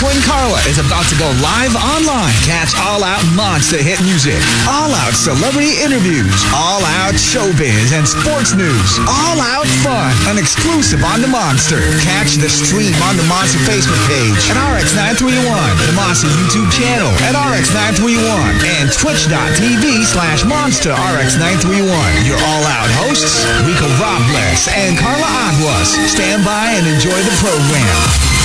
And 0.00 0.24
Carla 0.24 0.60
is 0.64 0.80
about 0.80 1.04
to 1.12 1.16
go 1.16 1.28
live 1.44 1.76
online. 1.76 2.32
Catch 2.44 2.72
all 2.76 3.04
out 3.04 3.24
monster 3.36 3.80
hit 3.80 4.00
music, 4.04 4.36
all 4.64 4.92
out 5.04 5.12
celebrity 5.12 5.76
interviews, 5.80 6.32
all 6.56 6.80
out 7.00 7.16
showbiz 7.16 7.92
and 7.92 8.08
sports 8.08 8.52
news, 8.52 9.00
all 9.08 9.36
out 9.40 9.68
fun, 9.80 10.12
an 10.28 10.36
exclusive 10.36 11.04
on 11.04 11.24
the 11.24 11.28
Monster. 11.28 11.80
Catch 12.04 12.36
the 12.36 12.48
stream 12.48 12.96
on 13.08 13.16
the 13.16 13.24
Monster 13.32 13.60
Facebook 13.64 13.96
page 14.08 14.40
at 14.52 14.60
RX931, 14.60 15.56
the 15.88 15.96
Monster 15.96 16.32
YouTube 16.32 16.68
channel 16.72 17.12
at 17.28 17.32
RX931, 17.36 18.60
and 18.80 18.92
twitch.tv 18.92 19.84
slash 20.04 20.44
Monster 20.48 20.92
RX931. 20.92 22.28
Your 22.28 22.40
all 22.44 22.64
out 22.68 22.92
hosts, 23.04 23.40
Rico 23.64 23.88
Robles 24.00 24.64
and 24.68 24.96
Carla 25.00 25.28
Aguas. 25.48 25.92
Stand 26.12 26.44
by 26.44 26.76
and 26.76 26.88
enjoy 26.88 27.20
the 27.24 27.36
program. 27.40 28.39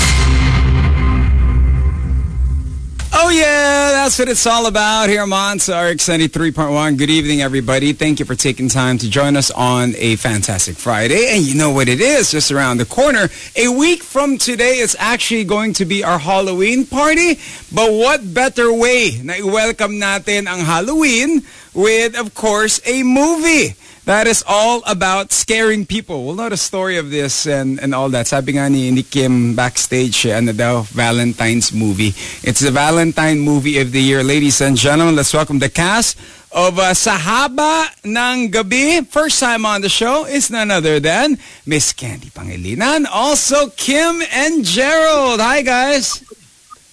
Oh 3.17 3.29
yeah, 3.29 3.91
that's 3.93 4.19
what 4.19 4.27
it's 4.27 4.45
all 4.45 4.67
about 4.67 5.07
here 5.07 5.21
on 5.21 5.29
Monster 5.29 5.71
RX 5.71 6.09
93.1. 6.09 6.97
Good 6.97 7.09
evening, 7.09 7.41
everybody. 7.41 7.93
Thank 7.93 8.19
you 8.19 8.25
for 8.25 8.35
taking 8.35 8.67
time 8.67 8.97
to 8.97 9.09
join 9.09 9.37
us 9.37 9.51
on 9.51 9.93
a 9.95 10.17
fantastic 10.17 10.75
Friday. 10.75 11.29
And 11.29 11.41
you 11.41 11.55
know 11.55 11.71
what 11.71 11.87
it 11.87 12.01
is, 12.01 12.29
just 12.31 12.51
around 12.51 12.79
the 12.79 12.85
corner. 12.85 13.29
A 13.55 13.69
week 13.69 14.03
from 14.03 14.37
today, 14.37 14.83
it's 14.83 14.97
actually 14.99 15.45
going 15.45 15.71
to 15.79 15.85
be 15.85 16.03
our 16.03 16.19
Halloween 16.19 16.85
party. 16.85 17.39
But 17.73 17.93
what 17.93 18.33
better 18.33 18.73
way 18.73 19.21
na 19.23 19.35
i-welcome 19.35 19.93
natin 19.93 20.51
ang 20.51 20.65
Halloween 20.65 21.41
with, 21.73 22.19
of 22.19 22.35
course, 22.35 22.81
a 22.85 23.01
movie 23.03 23.75
that 24.05 24.27
is 24.27 24.43
all 24.47 24.81
about 24.85 25.31
scaring 25.31 25.85
people. 25.85 26.25
We'll 26.25 26.35
know 26.35 26.49
the 26.49 26.57
story 26.57 26.97
of 26.97 27.09
this 27.09 27.45
and, 27.45 27.79
and 27.79 27.93
all 27.93 28.09
that. 28.09 28.27
Sabi 28.27 28.53
nga 28.53 28.69
ni, 28.69 28.89
ni 28.91 29.03
Kim 29.03 29.55
backstage, 29.55 30.25
ano 30.25 30.53
daw, 30.53 30.81
Valentine's 30.93 31.73
movie. 31.73 32.13
It's 32.45 32.61
the 32.61 32.71
Valentine 32.71 33.39
movie 33.39 33.79
of 33.79 33.91
the 33.91 34.01
year. 34.01 34.23
Ladies 34.23 34.61
and 34.61 34.77
gentlemen, 34.77 35.15
let's 35.15 35.33
welcome 35.33 35.59
the 35.59 35.69
cast 35.69 36.17
of 36.53 36.79
uh, 36.79 36.93
Sahaba 36.93 37.89
ng 38.05 38.49
Gabi. 38.51 39.05
First 39.09 39.41
time 39.41 39.65
on 39.65 39.81
the 39.81 39.89
show 39.89 40.25
is 40.25 40.49
none 40.49 40.71
other 40.71 40.99
than 41.01 41.37
Miss 41.65 41.91
Candy 41.91 42.29
Pangilinan. 42.29 43.05
Also, 43.11 43.69
Kim 43.75 44.21
and 44.31 44.63
Gerald. 44.63 45.41
Hi, 45.41 45.61
guys. 45.61 46.23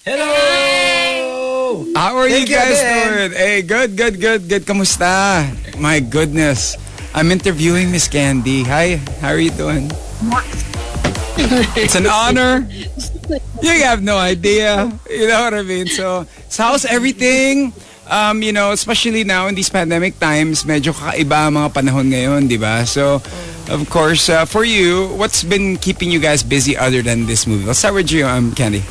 Hello! 0.03 1.85
How 1.95 2.17
are 2.17 2.27
Thank 2.27 2.49
you 2.49 2.55
guys 2.57 2.75
you, 2.75 2.89
doing? 2.91 3.31
Hey, 3.31 3.61
good, 3.61 3.95
good, 3.95 4.19
good, 4.19 4.49
good. 4.49 4.63
Kamusta? 4.67 5.47
My 5.79 6.01
goodness. 6.01 6.75
I'm 7.13 7.29
interviewing 7.31 7.91
Miss 7.91 8.07
Candy. 8.07 8.63
Hi, 8.65 8.97
how 9.21 9.29
are 9.29 9.39
you 9.39 9.53
doing? 9.53 9.89
it's 11.77 11.93
an 11.93 12.07
honor. 12.07 12.67
You 13.61 13.85
have 13.85 14.01
no 14.01 14.17
idea. 14.17 14.89
You 15.09 15.27
know 15.27 15.45
what 15.45 15.53
I 15.53 15.61
mean? 15.61 15.87
So, 15.87 16.25
so 16.49 16.63
how's 16.63 16.85
everything? 16.85 17.73
Um, 18.09 18.41
you 18.41 18.51
know, 18.51 18.71
especially 18.71 19.23
now 19.23 19.47
in 19.47 19.55
these 19.55 19.69
pandemic 19.69 20.19
times, 20.19 20.65
medyo 20.65 20.91
kakaiba 20.91 21.47
ang 21.47 21.53
mga 21.55 21.69
panahon 21.71 22.11
ngayon, 22.11 22.49
di 22.49 22.57
ba? 22.57 22.83
So, 22.83 23.21
of 23.69 23.81
course, 23.89 24.27
uh, 24.27 24.43
for 24.43 24.65
you, 24.65 25.07
what's 25.15 25.45
been 25.45 25.77
keeping 25.77 26.11
you 26.11 26.19
guys 26.19 26.43
busy 26.43 26.75
other 26.75 27.01
than 27.01 27.25
this 27.25 27.47
movie? 27.47 27.63
Let's 27.63 27.79
start 27.79 27.93
with 27.93 28.11
you, 28.11 28.25
um, 28.25 28.51
Candy. 28.57 28.83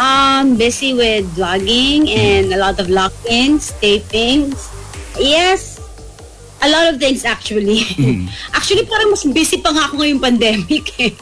Um, 0.00 0.56
busy 0.56 0.96
with 0.96 1.28
vlogging 1.36 2.10
and 2.10 2.50
a 2.52 2.58
lot 2.58 2.80
of 2.80 2.90
lock-ins, 2.90 3.70
tapings. 3.78 4.72
Yes, 5.20 5.71
a 6.62 6.68
lot 6.70 6.86
of 6.88 6.96
things 7.02 7.26
actually. 7.26 7.82
actually, 8.56 8.86
parang 8.86 9.10
mas 9.10 9.26
busy 9.26 9.58
pa 9.58 9.74
nga 9.74 9.90
ako 9.90 9.98
ngayong 9.98 10.22
pandemic 10.22 10.86
eh. 11.02 11.12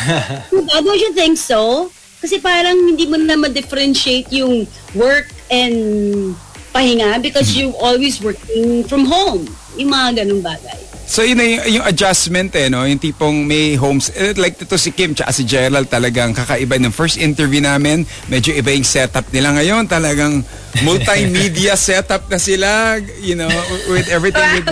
Diba? 0.50 0.82
Don't 0.82 0.98
you 0.98 1.12
think 1.12 1.36
so? 1.36 1.92
Kasi 2.18 2.40
parang 2.40 2.74
hindi 2.74 3.06
mo 3.06 3.20
na 3.20 3.36
ma-differentiate 3.36 4.32
yung 4.32 4.64
work 4.96 5.30
and 5.52 6.32
pahinga 6.72 7.20
because 7.22 7.54
you 7.54 7.70
always 7.78 8.18
working 8.18 8.82
from 8.88 9.04
home. 9.06 9.44
Yung 9.76 9.92
mga 9.92 10.24
ganung 10.24 10.42
bagay. 10.42 10.80
So 11.06 11.22
yun 11.22 11.38
na 11.38 11.46
yung, 11.46 11.80
yung 11.80 11.86
adjustment 11.86 12.50
eh, 12.58 12.66
no? 12.66 12.82
Yung 12.82 12.98
tipong 12.98 13.46
may 13.46 13.78
homes, 13.78 14.10
eh, 14.10 14.34
like 14.34 14.58
ito 14.58 14.74
si 14.74 14.90
Kim 14.90 15.14
tsaka 15.14 15.30
si 15.30 15.46
Gerald 15.46 15.86
talagang 15.86 16.34
kakaiba 16.34 16.76
ng 16.82 16.90
first 16.90 17.16
interview 17.16 17.62
namin. 17.62 18.02
Medyo 18.26 18.58
iba 18.58 18.74
yung 18.74 18.82
setup 18.82 19.30
nila 19.30 19.54
ngayon. 19.54 19.86
Talagang 19.86 20.42
multimedia 20.82 21.78
setup 21.88 22.26
na 22.26 22.42
sila, 22.42 22.98
you 23.22 23.38
know, 23.38 23.48
with 23.86 24.10
everything 24.10 24.44
with, 24.58 24.68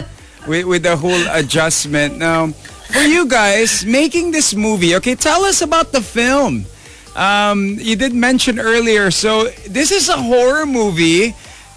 with, 0.51 0.65
with 0.67 0.83
the 0.83 0.99
whole 0.99 1.25
adjustment. 1.31 2.19
Now, 2.19 2.51
for 2.91 3.07
you 3.07 3.31
guys, 3.31 3.87
making 3.87 4.35
this 4.35 4.55
movie, 4.59 4.99
okay, 4.99 5.15
tell 5.15 5.47
us 5.47 5.63
about 5.63 5.95
the 5.95 6.03
film. 6.03 6.67
Um, 7.15 7.79
you 7.79 7.95
did 7.95 8.13
mention 8.13 8.59
earlier, 8.59 9.11
so 9.15 9.47
this 9.71 9.95
is 9.95 10.11
a 10.11 10.19
horror 10.19 10.67
movie. 10.67 11.31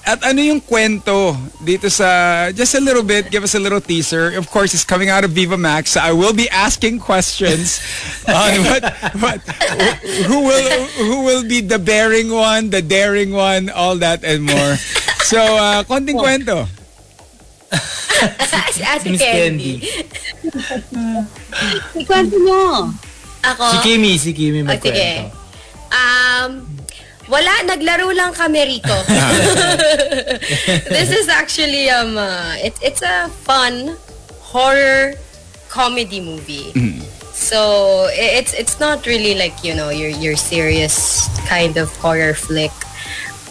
At 0.07 0.23
ano 0.23 0.39
yung 0.39 0.63
kwento 0.63 1.35
dito 1.59 1.91
sa, 1.91 2.47
just 2.55 2.71
a 2.75 2.79
little 2.79 3.03
bit, 3.03 3.27
give 3.27 3.43
us 3.43 3.55
a 3.55 3.59
little 3.59 3.83
teaser. 3.83 4.31
Of 4.39 4.47
course, 4.47 4.71
it's 4.71 4.87
coming 4.87 5.11
out 5.11 5.27
of 5.27 5.35
Viva 5.35 5.59
Max. 5.59 5.99
So 5.99 5.99
I 5.99 6.15
will 6.15 6.31
be 6.31 6.47
asking 6.47 7.03
questions 7.03 7.83
on 8.23 8.63
what, 8.71 8.83
what, 9.19 9.39
who 10.31 10.47
will, 10.47 10.87
who 10.95 11.27
will 11.27 11.43
be 11.43 11.59
the 11.59 11.77
bearing 11.77 12.31
one, 12.31 12.71
the 12.71 12.81
daring 12.81 13.35
one, 13.35 13.67
all 13.69 13.99
that 13.99 14.23
and 14.23 14.47
more. 14.47 14.79
So, 15.27 15.43
uh, 15.43 15.83
konting 15.83 16.15
kwento. 16.15 16.71
si 18.71 18.81
Ate 18.87 19.11
Miss 19.11 19.19
Candy. 19.19 19.83
Ikwento 21.99 22.37
mo. 22.39 22.93
Ako? 23.43 23.63
Si 23.75 23.77
Kimi, 23.83 24.11
si 24.15 24.31
Kimi 24.31 24.63
Oh, 24.63 24.71
sige. 24.71 24.71
magkwento. 24.71 25.35
Um, 25.87 26.76
wala, 27.27 27.51
naglaro 27.63 28.07
lang 28.11 28.31
kami 28.33 28.79
rito. 28.79 28.95
This 30.89 31.11
is 31.11 31.27
actually, 31.29 31.89
um, 31.89 32.17
uh, 32.17 32.55
it, 32.57 32.73
it's 32.81 33.01
a 33.01 33.27
fun 33.43 33.97
horror 34.41 35.13
comedy 35.69 36.19
movie. 36.19 36.71
So, 37.37 37.59
i- 38.09 38.41
it's 38.41 38.53
it's 38.57 38.79
not 38.79 39.05
really 39.05 39.35
like, 39.37 39.53
you 39.63 39.75
know, 39.75 39.89
your 39.93 40.09
your 40.09 40.35
serious 40.35 41.27
kind 41.45 41.77
of 41.77 41.91
horror 42.01 42.33
flick. 42.33 42.73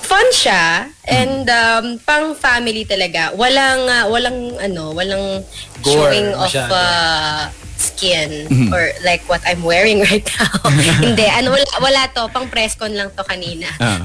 Fun 0.07 0.27
siya 0.31 0.87
and 1.07 1.47
um, 1.51 1.99
pang 2.03 2.35
family 2.35 2.87
talaga. 2.87 3.35
Walang 3.35 3.87
uh, 3.87 4.07
walang 4.11 4.55
ano, 4.59 4.95
walang 4.95 5.43
Gore 5.83 6.11
showing 6.15 6.31
of 6.35 6.51
uh, 6.71 7.51
skin 7.81 8.49
or 8.73 8.93
like 9.05 9.23
what 9.29 9.41
I'm 9.47 9.63
wearing 9.63 10.01
right 10.09 10.25
now. 10.25 10.71
hindi, 11.05 11.27
ano 11.29 11.53
wala, 11.53 11.67
wala 11.81 12.03
to, 12.13 12.29
pang 12.33 12.49
press 12.49 12.75
con 12.75 12.93
lang 12.97 13.11
to 13.13 13.23
kanina. 13.23 13.69
Ah. 13.81 14.01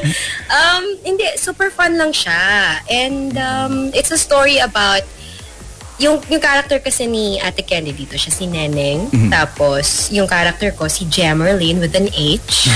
um, 0.58 0.84
hindi, 1.06 1.26
super 1.38 1.70
fun 1.70 1.98
lang 1.98 2.12
siya. 2.12 2.82
And 2.90 3.38
um, 3.38 3.74
it's 3.94 4.10
a 4.10 4.18
story 4.18 4.58
about 4.58 5.02
yung 6.02 6.18
yung 6.26 6.42
character 6.42 6.82
kasi 6.82 7.06
ni 7.06 7.38
Ate 7.38 7.62
Candy 7.62 7.94
dito, 7.94 8.18
siya 8.18 8.32
si 8.34 8.50
Neneng. 8.50 9.06
Tapos, 9.30 10.10
yung 10.10 10.26
character 10.26 10.74
ko, 10.74 10.90
si 10.90 11.06
Jamerlyn 11.06 11.78
with 11.78 11.94
an 11.94 12.10
H. 12.10 12.66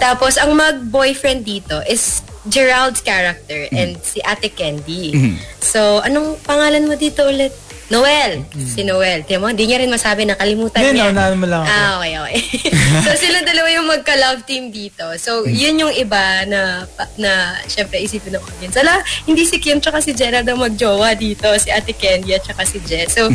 Tapos, 0.00 0.40
ang 0.40 0.56
mag-boyfriend 0.56 1.44
dito 1.44 1.84
is 1.84 2.24
Gerald's 2.48 3.04
character 3.04 3.68
and 3.76 4.00
si 4.00 4.24
Ate 4.24 4.48
Candy. 4.48 5.36
So, 5.60 6.00
anong 6.00 6.40
pangalan 6.48 6.88
mo 6.88 6.96
dito 6.96 7.28
ulit? 7.28 7.52
Noel. 7.88 8.44
Si 8.52 8.84
Noel. 8.84 9.24
Tiyan 9.24 9.40
mo, 9.40 9.48
hindi 9.48 9.64
niya 9.64 9.80
rin 9.80 9.88
masabi, 9.88 10.28
nakalimutan 10.28 10.84
Hindi, 10.84 11.00
niya. 11.00 11.08
naunahan 11.08 11.36
mo 11.40 11.46
lang 11.48 11.60
ako. 11.64 11.72
Ah, 11.72 11.90
okay, 11.96 12.14
okay. 12.20 12.40
so, 13.04 13.10
sila 13.16 13.40
dalawa 13.40 13.68
yung 13.72 13.88
magka-love 13.88 14.44
team 14.44 14.68
dito. 14.68 15.08
So, 15.16 15.48
yun 15.48 15.80
yung 15.80 15.92
iba 15.96 16.44
na, 16.44 16.84
pa- 16.84 17.08
na 17.16 17.56
syempre, 17.64 17.96
isipin 18.04 18.36
ng 18.36 18.44
audience. 18.44 18.76
Ala, 18.76 19.00
hindi 19.24 19.48
si 19.48 19.56
Kim 19.56 19.80
tsaka 19.80 20.04
si 20.04 20.12
Gerald 20.12 20.44
ang 20.44 20.60
magjowa 20.60 21.16
dito. 21.16 21.48
Si 21.56 21.72
Ate 21.72 21.96
at 21.96 22.44
tsaka 22.44 22.62
si 22.68 22.76
Jess. 22.84 23.16
So, 23.16 23.32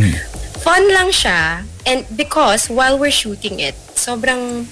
fun 0.61 0.85
lang 0.93 1.09
siya. 1.09 1.65
And 1.89 2.05
because, 2.13 2.69
while 2.69 3.01
we're 3.01 3.13
shooting 3.13 3.57
it, 3.57 3.73
sobrang 3.97 4.69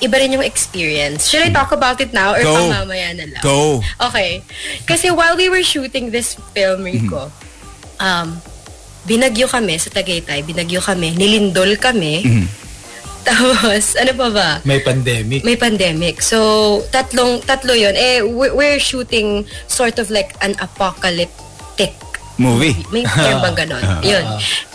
iba 0.00 0.16
rin 0.18 0.34
yung 0.34 0.42
experience. 0.42 1.28
Should 1.30 1.44
I 1.44 1.52
talk 1.52 1.70
about 1.70 2.00
it 2.02 2.10
now 2.10 2.34
or 2.34 2.42
Go. 2.42 2.56
pang 2.56 2.72
mamaya 2.82 3.14
na 3.14 3.30
lang? 3.30 3.42
Go. 3.44 3.78
Okay. 4.10 4.42
Kasi 4.88 5.12
while 5.14 5.36
we 5.36 5.46
were 5.46 5.62
shooting 5.62 6.10
this 6.10 6.34
film, 6.56 6.82
Rico, 6.82 7.30
um, 8.00 8.40
binagyo 9.10 9.50
kami 9.50 9.74
sa 9.74 9.90
Tagaytay, 9.90 10.46
binagyo 10.46 10.78
kami, 10.78 11.18
nilindol 11.18 11.74
kami. 11.74 12.22
Tapos, 13.26 13.98
ano 13.98 14.12
pa 14.16 14.28
ba? 14.30 14.48
May 14.62 14.80
pandemic. 14.80 15.42
May 15.42 15.58
pandemic. 15.58 16.22
So, 16.22 16.80
tatlong, 16.94 17.42
tatlo 17.42 17.74
yun. 17.74 17.92
Eh, 17.98 18.22
we're 18.24 18.80
shooting 18.80 19.44
sort 19.66 19.98
of 19.98 20.08
like 20.08 20.32
an 20.40 20.54
apocalyptic 20.62 21.92
Movie. 22.40 22.72
may 22.88 23.04
term 23.04 23.44
bang 23.44 23.68
ganon? 23.68 23.84
Yun. 24.16 24.24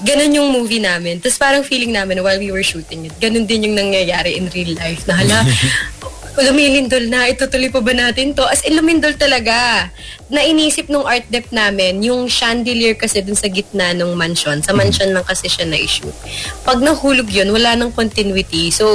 Ganon 0.05 0.37
yung 0.37 0.53
movie 0.53 0.77
namin. 0.77 1.17
Tapos 1.17 1.41
parang 1.41 1.65
feeling 1.65 1.89
namin 1.89 2.21
while 2.21 2.37
we 2.37 2.53
were 2.53 2.61
shooting 2.61 3.09
it, 3.09 3.13
ganon 3.17 3.49
din 3.49 3.65
yung 3.65 3.73
nangyayari 3.73 4.37
in 4.37 4.53
real 4.53 4.77
life. 4.77 5.01
Na 5.09 5.17
hala, 5.17 5.41
lumilindol 6.43 7.07
na, 7.07 7.31
itutuloy 7.31 7.71
pa 7.71 7.79
ba 7.79 7.93
natin 7.95 8.35
to? 8.35 8.43
As 8.43 8.65
in, 8.67 8.75
lumindol 8.75 9.15
talaga. 9.15 9.87
Nainisip 10.27 10.91
nung 10.91 11.07
art 11.07 11.23
dep 11.31 11.47
namin, 11.55 12.03
yung 12.03 12.27
chandelier 12.27 12.97
kasi 12.97 13.23
dun 13.23 13.37
sa 13.37 13.47
gitna 13.47 13.95
ng 13.95 14.11
mansion. 14.17 14.59
Sa 14.59 14.75
mansion 14.75 15.11
lang 15.15 15.23
kasi 15.23 15.47
siya 15.47 15.63
na-shoot. 15.63 16.11
Pag 16.67 16.83
nahulog 16.83 17.29
yun, 17.31 17.51
wala 17.55 17.79
nang 17.79 17.95
continuity. 17.95 18.73
So, 18.73 18.85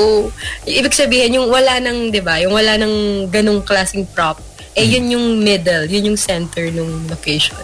ibig 0.68 0.92
sabihin, 0.92 1.40
yung 1.40 1.48
wala 1.48 1.80
nang, 1.80 2.12
di 2.12 2.20
ba, 2.20 2.42
yung 2.42 2.52
wala 2.52 2.76
nang 2.76 3.28
ganong 3.32 3.64
klaseng 3.64 4.04
prop, 4.10 4.42
eh 4.76 4.86
yun 4.86 5.10
yung 5.10 5.26
middle, 5.42 5.86
yun 5.88 6.14
yung 6.14 6.18
center 6.20 6.68
ng 6.70 7.10
location. 7.10 7.58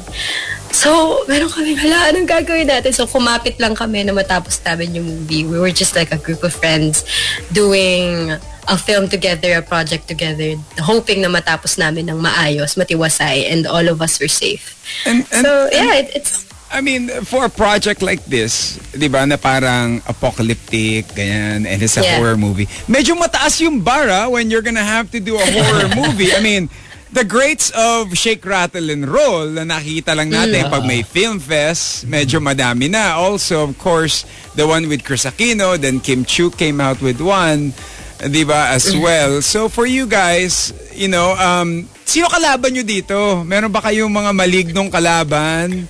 So, 0.77 1.23
meron 1.25 1.49
kami, 1.49 1.73
hala, 1.79 2.11
anong 2.13 2.29
gagawin 2.29 2.69
natin? 2.69 2.93
So, 2.93 3.09
kumapit 3.09 3.57
lang 3.57 3.73
kami 3.73 4.05
na 4.05 4.13
matapos 4.13 4.61
namin 4.61 5.01
yung 5.01 5.07
movie. 5.07 5.47
We 5.47 5.57
were 5.57 5.73
just 5.73 5.97
like 5.97 6.13
a 6.13 6.21
group 6.21 6.45
of 6.45 6.53
friends 6.53 7.07
doing 7.55 8.37
a 8.69 8.77
film 8.77 9.09
together, 9.09 9.59
a 9.59 9.63
project 9.63 10.09
together, 10.09 10.55
hoping 10.83 11.23
na 11.23 11.29
matapos 11.29 11.79
namin 11.79 12.11
ng 12.11 12.19
maayos, 12.19 12.75
matiwasay, 12.75 13.51
and 13.51 13.67
all 13.67 13.87
of 13.89 14.03
us 14.03 14.19
were 14.19 14.29
safe. 14.29 14.75
And, 15.07 15.27
and, 15.33 15.43
So, 15.47 15.69
yeah, 15.71 15.95
it, 16.03 16.11
it's... 16.15 16.47
I 16.67 16.81
mean, 16.81 17.09
for 17.23 17.47
a 17.47 17.49
project 17.49 18.03
like 18.03 18.25
this, 18.27 18.75
di 18.91 19.07
ba, 19.07 19.23
na 19.25 19.37
parang 19.37 20.03
apocalyptic, 20.07 21.07
ganyan, 21.15 21.63
and 21.63 21.79
it's 21.79 21.97
a 21.97 22.03
Yeah. 22.03 22.19
horror 22.19 22.37
movie. 22.37 22.67
Medyo 22.91 23.15
mataas 23.15 23.61
yung 23.63 23.81
bara 23.81 24.29
when 24.29 24.51
you're 24.51 24.67
gonna 24.67 24.83
have 24.85 25.11
to 25.15 25.21
do 25.23 25.39
a 25.39 25.47
horror 25.47 25.87
movie. 26.03 26.35
I 26.35 26.43
mean, 26.43 26.67
the 27.15 27.23
greats 27.23 27.71
of 27.71 28.13
Shake, 28.19 28.45
Rattle, 28.45 28.91
and 28.91 29.07
Roll 29.07 29.47
na 29.47 29.63
nakikita 29.63 30.19
lang 30.19 30.35
natin 30.35 30.67
pag 30.69 30.83
may 30.85 31.07
film 31.07 31.39
fest, 31.39 32.03
medyo 32.05 32.43
madami 32.43 32.91
na. 32.91 33.15
Also, 33.15 33.63
of 33.63 33.79
course, 33.79 34.27
the 34.59 34.67
one 34.67 34.91
with 34.91 35.07
Chris 35.07 35.23
Aquino, 35.25 35.79
then 35.79 36.03
Kim 36.03 36.27
Chu 36.27 36.51
came 36.51 36.83
out 36.83 36.99
with 37.01 37.23
one, 37.23 37.73
di 38.23 38.43
ba, 38.43 38.73
as 38.73 38.91
well. 38.97 39.45
So, 39.45 39.69
for 39.69 39.85
you 39.85 40.07
guys, 40.07 40.73
you 40.97 41.07
know, 41.07 41.37
um, 41.37 41.85
sino 42.07 42.31
kalaban 42.31 42.73
nyo 42.73 42.81
dito? 42.81 43.45
Meron 43.45 43.69
ba 43.69 43.83
kayong 43.83 44.09
mga 44.09 44.31
malignong 44.33 44.89
kalaban? 44.89 45.85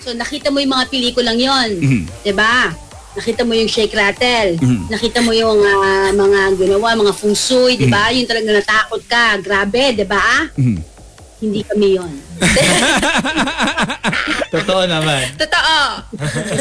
So 0.00 0.16
nakita 0.16 0.48
mo 0.48 0.64
yung 0.64 0.72
mga 0.72 0.88
pelikulang 0.88 1.36
yon, 1.36 1.68
Mhm. 1.76 2.02
'di 2.24 2.32
ba? 2.32 2.72
Nakita 3.10 3.44
mo 3.44 3.52
yung 3.52 3.68
Shake 3.68 3.92
Rattle. 3.92 4.56
Mhm. 4.56 4.88
Nakita 4.88 5.20
mo 5.20 5.36
yung 5.36 5.60
ah, 5.60 6.08
mga 6.08 6.56
ginawa, 6.56 6.96
mga 6.96 7.12
feng 7.12 7.36
shui, 7.36 7.76
'di 7.76 7.92
ba? 7.92 8.08
Yung 8.08 8.24
talagang 8.24 8.56
natakot 8.56 9.02
ka. 9.04 9.36
Grabe, 9.44 9.92
'di 9.92 10.06
ba? 10.08 10.48
Mhm. 10.56 10.80
Hindi 11.40 11.60
kami 11.64 11.88
yon. 12.00 12.12
Totoo 14.54 14.82
naman. 14.88 15.36
Totoo! 15.36 15.76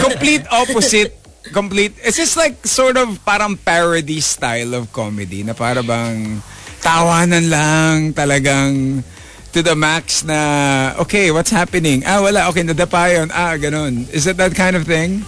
complete 0.04 0.44
opposite 0.52 1.16
complete 1.52 1.94
it's 2.06 2.18
just 2.18 2.38
like 2.38 2.56
sort 2.66 2.96
of 2.96 3.20
parang 3.26 3.58
parody 3.58 4.22
style 4.22 4.74
of 4.78 4.90
comedy 4.94 5.44
na 5.44 5.54
para 5.54 5.84
bang 5.84 6.42
tawanan 6.80 7.46
lang 7.52 7.96
talagang 8.16 9.04
to 9.52 9.66
the 9.66 9.74
max 9.74 10.22
na 10.24 10.94
okay 11.02 11.32
what's 11.34 11.50
happening? 11.50 12.06
Ah 12.06 12.22
wala 12.22 12.50
okay 12.50 12.62
nadapa 12.62 13.10
yun. 13.10 13.34
Ah 13.34 13.58
ganun. 13.58 14.06
Is 14.14 14.30
it 14.30 14.38
that 14.38 14.54
kind 14.54 14.78
of 14.78 14.86
thing? 14.86 15.26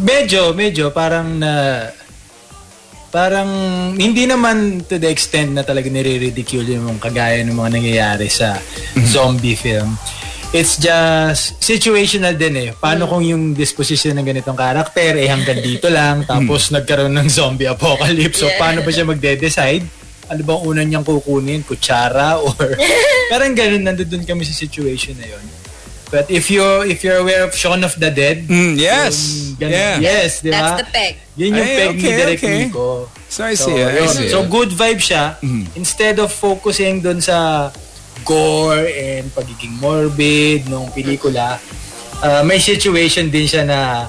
Medyo, 0.00 0.56
medyo, 0.56 0.88
parang 0.88 1.36
na... 1.36 1.84
Parang 3.12 3.44
hindi 3.92 4.24
naman 4.24 4.88
to 4.88 4.96
the 4.96 5.04
extent 5.12 5.52
na 5.52 5.60
talaga 5.60 5.92
nire-ridicule 5.92 6.80
yung 6.80 6.96
kagaya 6.96 7.44
ng 7.44 7.52
mga 7.52 7.70
nangyayari 7.76 8.24
sa 8.32 8.56
zombie 9.04 9.52
film. 9.52 9.92
It's 10.52 10.76
just 10.76 11.56
situational 11.58 12.36
din 12.36 12.52
eh. 12.54 12.68
Paano 12.76 13.08
kung 13.08 13.24
yung 13.24 13.56
disposition 13.56 14.12
ng 14.12 14.26
ganitong 14.26 14.52
karakter 14.54 15.16
eh 15.16 15.24
hanggang 15.24 15.56
dito 15.58 15.88
lang 15.88 16.28
tapos 16.28 16.68
nagkaroon 16.68 17.08
ng 17.10 17.24
zombie 17.26 17.64
apocalypse. 17.64 18.36
So 18.36 18.46
Yeah. 18.46 18.60
paano 18.60 18.84
ba 18.84 18.92
siya 18.92 19.08
magde-decide? 19.08 19.80
Ano 20.28 20.40
bang 20.44 20.60
una 20.62 20.80
niyang 20.82 21.02
kukunin? 21.02 21.64
Kutsara 21.64 22.36
or 22.36 22.52
parang 23.32 23.56
ganun 23.56 23.80
nandun 23.80 24.22
kami 24.22 24.44
sa 24.44 24.52
situation 24.52 25.16
na 25.16 25.24
yun. 25.26 25.44
But 26.12 26.28
if 26.28 26.52
you 26.52 26.60
if 26.84 27.00
you're 27.00 27.16
aware 27.16 27.40
of 27.40 27.56
Shaun 27.56 27.80
of 27.80 27.96
the 27.96 28.12
Dead, 28.12 28.44
Mm, 28.44 28.76
yes 28.76 29.16
yung 29.56 29.56
ganun- 29.56 29.72
yeah 29.72 29.96
Yes, 29.98 30.44
di 30.44 30.52
ba? 30.52 30.76
That's 30.76 30.84
the 30.84 30.88
peg. 30.92 31.12
Yun 31.32 31.48
yung 31.56 31.64
Ay, 31.64 31.72
peg 31.74 31.88
ni 31.88 31.96
okay, 31.98 32.12
Direk 32.14 32.36
okay. 32.38 32.56
Nico. 32.68 33.08
so 33.26 33.40
I 33.42 33.56
see 33.56 33.72
it, 33.72 33.88
I 33.88 34.04
see 34.06 34.28
So 34.28 34.44
it. 34.44 34.52
good 34.52 34.68
vibe 34.68 35.00
siya. 35.00 35.40
Mhm. 35.40 35.72
Instead 35.74 36.20
of 36.20 36.28
focusing 36.28 37.00
dun 37.00 37.24
sa 37.24 37.72
gore 38.24 38.86
and 38.88 39.28
pagiging 39.34 39.76
morbid 39.78 40.66
nung 40.70 40.88
pelikula, 40.94 41.58
uh, 42.22 42.42
may 42.46 42.62
situation 42.62 43.28
din 43.28 43.46
siya 43.46 43.62
na 43.66 44.08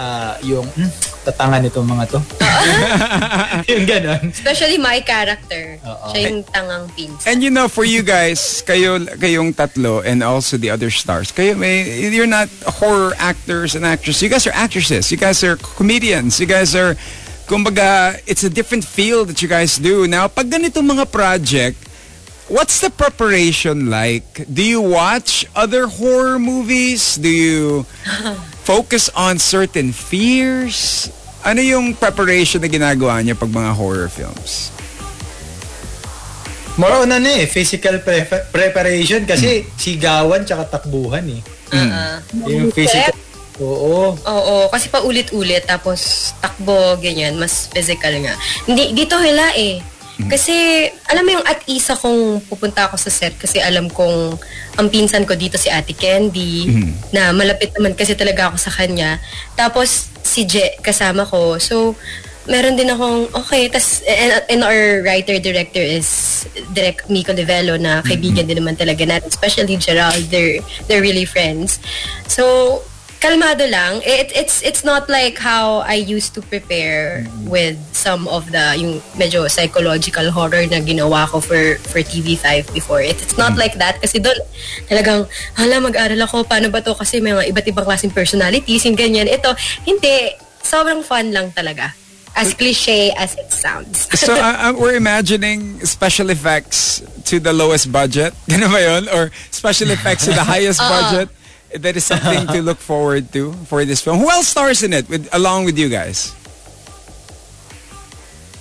uh, 0.00 0.34
yung 0.40 0.64
hmm, 0.64 0.90
tatangan 1.28 1.60
itong 1.68 1.84
mga 1.84 2.04
to. 2.16 2.20
yung 3.72 3.84
ganon. 3.84 4.24
Especially 4.32 4.80
my 4.80 5.04
character. 5.04 5.76
Oo. 5.84 6.16
Siya 6.16 6.20
yung 6.32 6.40
tangang 6.48 6.88
pins. 6.96 7.20
And 7.28 7.44
you 7.44 7.52
know, 7.52 7.68
for 7.68 7.84
you 7.84 8.00
guys, 8.00 8.64
kayo, 8.64 8.96
kayong 9.20 9.52
tatlo 9.52 10.00
and 10.00 10.24
also 10.24 10.56
the 10.56 10.72
other 10.72 10.88
stars, 10.88 11.28
kayo 11.28 11.52
may, 11.52 11.84
you're 12.08 12.30
not 12.30 12.48
horror 12.80 13.12
actors 13.20 13.76
and 13.76 13.84
actresses. 13.84 14.24
You 14.24 14.32
guys 14.32 14.48
are 14.48 14.56
actresses. 14.56 15.12
You 15.12 15.20
guys 15.20 15.44
are 15.44 15.60
comedians. 15.60 16.40
You 16.40 16.48
guys 16.48 16.72
are, 16.72 16.96
kumbaga, 17.44 18.16
it's 18.24 18.42
a 18.42 18.50
different 18.50 18.84
field 18.84 19.28
that 19.28 19.44
you 19.44 19.48
guys 19.48 19.76
do. 19.76 20.08
Now, 20.08 20.28
pag 20.32 20.48
ganito 20.48 20.80
mga 20.80 21.12
project, 21.12 21.89
what's 22.50 22.82
the 22.82 22.90
preparation 22.90 23.88
like? 23.88 24.44
Do 24.50 24.60
you 24.60 24.82
watch 24.82 25.46
other 25.54 25.86
horror 25.86 26.38
movies? 26.38 27.16
Do 27.16 27.30
you 27.30 27.86
focus 28.68 29.08
on 29.14 29.38
certain 29.38 29.94
fears? 29.94 31.08
Ano 31.46 31.62
yung 31.64 31.94
preparation 31.96 32.60
na 32.60 32.68
ginagawa 32.68 33.22
niya 33.24 33.38
pag 33.38 33.48
mga 33.48 33.72
horror 33.72 34.10
films? 34.10 34.74
More 36.76 37.06
on 37.06 37.08
ano 37.08 37.28
eh, 37.28 37.48
physical 37.48 38.02
pre- 38.04 38.28
preparation 38.52 39.24
kasi 39.24 39.64
sigawan 39.78 40.44
tsaka 40.44 40.80
takbuhan 40.80 41.24
eh. 41.28 41.40
Uh-uh. 41.70 42.14
Yung 42.50 42.68
physical. 42.74 43.14
Oo. 43.60 44.16
Oo, 44.16 44.56
kasi 44.72 44.88
pa 44.88 45.04
ulit-ulit 45.04 45.68
tapos 45.68 46.32
takbo, 46.40 46.96
ganyan, 46.96 47.36
mas 47.36 47.68
physical 47.68 48.16
nga. 48.24 48.32
Hindi, 48.64 48.96
dito 48.96 49.20
hila 49.20 49.52
eh. 49.56 49.84
Kasi, 50.28 50.88
alam 51.08 51.22
mo 51.24 51.30
yung 51.38 51.46
at 51.46 51.62
isa 51.70 51.94
kung 51.94 52.42
pupunta 52.44 52.90
ako 52.90 52.98
sa 52.98 53.08
set 53.08 53.38
kasi 53.38 53.62
alam 53.62 53.88
kong 53.88 54.36
ang 54.76 54.88
pinsan 54.90 55.24
ko 55.24 55.38
dito 55.38 55.56
si 55.56 55.70
Ate 55.70 55.92
Candy 55.94 56.66
na 57.14 57.30
malapit 57.30 57.70
naman 57.76 57.94
kasi 57.94 58.18
talaga 58.18 58.50
ako 58.50 58.56
sa 58.58 58.72
kanya. 58.74 59.22
Tapos 59.54 60.10
si 60.22 60.44
Je 60.46 60.78
kasama 60.82 61.26
ko. 61.26 61.58
So, 61.58 61.94
meron 62.48 62.74
din 62.74 62.90
akong, 62.90 63.30
okay, 63.36 63.68
tas, 63.68 64.02
and, 64.08 64.42
and 64.48 64.60
our 64.64 65.04
writer-director 65.06 65.82
is 65.82 66.42
Direk 66.72 67.06
Miko 67.06 67.30
Livelo 67.36 67.76
na 67.76 68.00
kaibigan 68.02 68.48
din 68.48 68.58
naman 68.58 68.74
talaga 68.74 69.04
natin, 69.04 69.28
especially 69.28 69.76
Gerald, 69.76 70.24
they're, 70.32 70.58
they're 70.88 71.04
really 71.04 71.28
friends. 71.28 71.78
So, 72.26 72.80
kalmado 73.20 73.68
lang. 73.68 74.00
It, 74.00 74.32
it's 74.32 74.64
it's 74.64 74.82
not 74.82 75.06
like 75.12 75.36
how 75.36 75.84
I 75.84 76.00
used 76.00 76.32
to 76.34 76.40
prepare 76.40 77.28
with 77.44 77.76
some 77.92 78.24
of 78.26 78.48
the 78.48 78.74
yung 78.80 79.04
medyo 79.20 79.44
psychological 79.44 80.32
horror 80.32 80.64
na 80.64 80.80
ginawa 80.80 81.28
ko 81.28 81.44
for 81.44 81.76
for 81.84 82.00
TV5 82.00 82.72
before. 82.72 83.04
It, 83.04 83.20
it's 83.20 83.36
not 83.36 83.60
like 83.60 83.76
that 83.76 84.00
kasi 84.00 84.24
doon 84.24 84.40
talagang 84.88 85.28
hala 85.54 85.76
mag-aral 85.84 86.20
ako 86.24 86.48
paano 86.48 86.72
ba 86.72 86.80
to 86.80 86.96
kasi 86.96 87.20
may 87.20 87.36
mga 87.36 87.52
iba't 87.52 87.66
ibang 87.68 87.86
klaseng 87.86 88.10
personalities 88.10 88.88
yung 88.88 88.96
ganyan. 88.96 89.28
Ito 89.28 89.52
hindi 89.84 90.32
sobrang 90.64 91.04
fun 91.04 91.30
lang 91.36 91.52
talaga. 91.52 91.92
As 92.30 92.54
cliche 92.54 93.10
as 93.18 93.34
it 93.36 93.52
sounds. 93.52 94.06
So 94.16 94.32
uh, 94.32 94.70
uh, 94.70 94.72
we're 94.78 94.94
imagining 94.94 95.82
special 95.84 96.30
effects 96.30 97.02
to 97.26 97.42
the 97.42 97.52
lowest 97.52 97.90
budget. 97.90 98.32
Ganun 98.50 98.70
ba 98.70 98.80
yun? 98.80 99.02
Or 99.10 99.34
special 99.50 99.90
effects 99.90 100.24
to 100.24 100.32
the 100.32 100.46
highest 100.46 100.78
budget. 100.94 101.28
That 101.70 101.94
is 101.94 102.02
something 102.02 102.50
to 102.50 102.60
look 102.62 102.78
forward 102.78 103.30
to 103.32 103.54
for 103.70 103.86
this 103.86 104.02
film. 104.02 104.18
Who 104.18 104.26
else 104.26 104.50
stars 104.50 104.82
in 104.82 104.90
it 104.92 105.06
with 105.06 105.30
along 105.30 105.70
with 105.70 105.78
you 105.78 105.86
guys? 105.86 106.34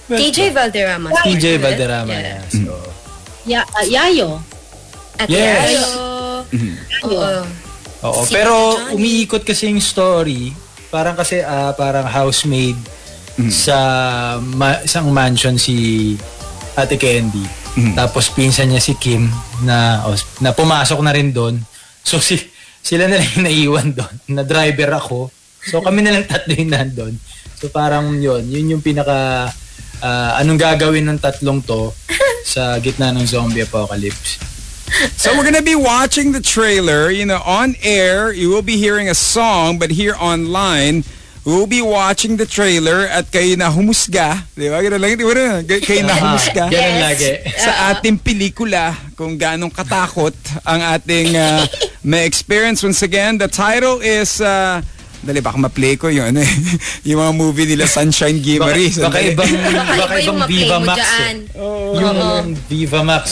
TJ 0.10 0.54
Valderrama. 0.54 1.13
TJ 1.22 1.58
Valderrama. 1.58 2.10
Yeah. 2.10 2.22
Yeah. 2.22 2.42
So, 2.50 2.74
Ya, 3.50 3.62
ah, 3.66 3.86
yayo. 3.86 4.42
At 5.18 5.25
Yes. 5.25 5.74
Yayo. 5.74 5.86
Oo. 7.10 7.42
Oo, 8.00 8.22
Si 8.25 8.32
pero 8.32 8.78
umiikot 8.94 9.42
kasi 9.42 9.68
yung 9.74 9.82
story, 9.82 10.54
parang 10.89 11.18
kasi 11.18 11.42
ah, 11.42 11.74
parang 11.74 12.06
housemaid 12.06 12.78
sa 13.50 13.78
ma- 14.39 14.84
isang 14.84 15.10
mansion 15.10 15.56
si 15.58 16.13
Ate 16.75 17.00
Candy. 17.00 17.44
Tapos 17.96 18.28
pinsan 18.34 18.70
niya 18.70 18.84
si 18.84 18.94
Kim 19.00 19.32
na 19.63 20.04
oh, 20.04 20.16
na 20.44 20.51
pumasok 20.51 21.00
na 21.00 21.16
rin 21.16 21.32
doon. 21.32 21.56
So 22.04 22.20
si 22.20 22.36
sila 22.89 23.05
na 23.05 23.22
lang 23.22 23.46
naiwan 23.46 23.93
doon. 23.93 24.15
Na 24.36 24.41
driver 24.41 24.98
ako. 24.98 25.29
So 25.62 25.86
kami 25.86 26.01
na 26.01 26.17
lang 26.17 26.25
tatlo 26.25 26.58
yung 26.58 26.74
nandun. 26.74 27.13
So 27.62 27.69
parang 27.69 28.17
yun, 28.17 28.50
yun 28.50 28.74
yung 28.74 28.81
pinaka 28.81 29.51
ah, 30.01 30.31
anong 30.41 30.58
gagawin 30.58 31.05
ng 31.05 31.19
tatlong 31.22 31.62
to 31.62 31.93
sa 32.58 32.81
gitna 32.81 33.13
ng 33.13 33.27
zombie 33.29 33.62
apocalypse. 33.62 34.41
So 35.13 35.38
we're 35.38 35.46
gonna 35.46 35.62
be 35.62 35.77
watching 35.77 36.34
the 36.34 36.41
trailer. 36.41 37.13
You 37.13 37.29
know, 37.29 37.46
on 37.46 37.77
air 37.86 38.34
you 38.34 38.50
will 38.50 38.65
be 38.65 38.81
hearing 38.81 39.05
a 39.05 39.13
song, 39.13 39.77
but 39.77 39.93
here 39.93 40.17
online 40.17 41.05
we'll 41.46 41.69
be 41.69 41.84
watching 41.84 42.38
the 42.38 42.46
trailer 42.48 43.05
at 43.05 43.29
kayo 43.29 43.53
na 43.53 43.69
humusga. 43.69 44.43
Di 44.58 44.69
ba? 44.72 44.81
Ganun 44.81 44.98
lang. 44.98 45.13
Di 45.13 45.25
ba? 45.25 45.34
Kayo 45.65 46.03
na 46.08 46.15
humusga. 46.17 46.63
Ganun 46.74 47.00
lagi. 47.05 47.29
sa 47.53 47.93
ating 47.93 48.17
pelikula 48.17 48.96
kung 49.13 49.38
ganong 49.38 49.72
katakot 49.72 50.34
ang 50.65 50.79
ating 50.96 51.38
uh, 51.38 51.63
may 52.03 52.25
experience. 52.25 52.84
Once 52.84 53.01
again, 53.01 53.38
the 53.38 53.48
title 53.48 54.00
is... 54.00 54.41
Uh, 54.41 54.82
Dali, 55.20 55.44
baka 55.44 55.60
ma-play 55.60 56.00
ko 56.00 56.08
yung, 56.08 56.32
ano, 56.32 56.39
eh, 56.39 56.53
yung 57.12 57.20
mga 57.20 57.34
movie 57.36 57.68
nila 57.68 57.91
Sunshine 57.91 58.39
Gimari. 58.39 58.88
Baka, 58.88 59.12
baka 59.12 59.20
ibang, 59.20 59.51
Baka 59.51 59.84
baka 60.08 60.15
iba 60.15 60.18
yung 60.24 60.39
ibang 60.39 60.39
ma-play 60.39 60.63
Viva 60.63 60.79
Max 60.79 61.00
eh. 61.03 61.36
Yung 62.00 62.18
Viva 62.72 63.01
Max. 63.03 63.24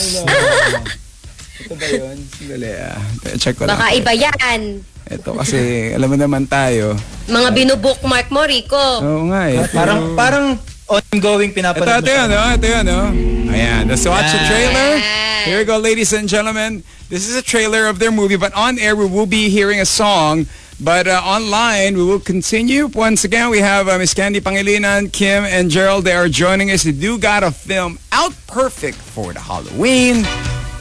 Ito 1.64 1.74
ba 1.74 1.86
yun? 1.88 2.16
Dali, 2.44 2.68
ah. 2.76 3.00
Check 3.40 3.56
ko 3.56 3.64
Baka 3.64 3.88
lang. 3.88 3.96
iba 3.96 4.12
yan. 4.12 4.60
Ito 5.08 5.32
kasi, 5.32 5.58
alam 5.96 6.12
mo 6.12 6.16
naman 6.20 6.44
tayo. 6.44 6.92
Mga 7.24 7.48
binubookmark 7.56 8.28
mo, 8.28 8.44
Rico. 8.44 8.84
Oo 9.00 9.32
nga 9.32 9.48
eh. 9.48 9.64
Parang, 9.72 10.12
parang 10.12 10.46
ongoing 10.88 11.52
Ito, 11.52 11.56
pinapanood 11.56 12.04
ito 12.04 12.12
yun, 12.12 12.28
oh. 12.36 12.48
Ito 12.52 12.66
yun, 12.68 12.86
oh. 12.92 13.08
Ayan. 13.50 13.88
Let's 13.88 14.06
watch 14.06 14.30
the 14.32 14.38
Yan. 14.38 14.50
trailer. 14.50 14.98
Here 15.44 15.58
we 15.58 15.64
go, 15.64 15.78
ladies 15.78 16.12
and 16.12 16.28
gentlemen. 16.28 16.82
This 17.08 17.28
is 17.28 17.36
a 17.36 17.42
trailer 17.42 17.86
of 17.86 17.98
their 17.98 18.10
movie, 18.10 18.36
but 18.36 18.52
on 18.54 18.78
air 18.78 18.94
we 18.94 19.06
will 19.06 19.26
be 19.26 19.48
hearing 19.48 19.80
a 19.80 19.86
song. 19.86 20.46
But 20.80 21.08
uh, 21.08 21.20
online, 21.24 21.96
we 21.96 22.04
will 22.04 22.20
continue. 22.20 22.86
Once 22.86 23.24
again, 23.24 23.50
we 23.50 23.58
have 23.58 23.88
uh, 23.88 23.98
Miss 23.98 24.14
Candy 24.14 24.40
Pangilinan, 24.40 25.10
Kim, 25.12 25.42
and 25.44 25.70
Gerald. 25.70 26.04
They 26.04 26.12
are 26.12 26.28
joining 26.28 26.70
us. 26.70 26.84
They 26.84 26.92
do 26.92 27.18
got 27.18 27.42
a 27.42 27.50
film 27.50 27.98
out 28.12 28.32
perfect 28.46 28.96
for 28.96 29.32
the 29.32 29.40
Halloween. 29.40 30.22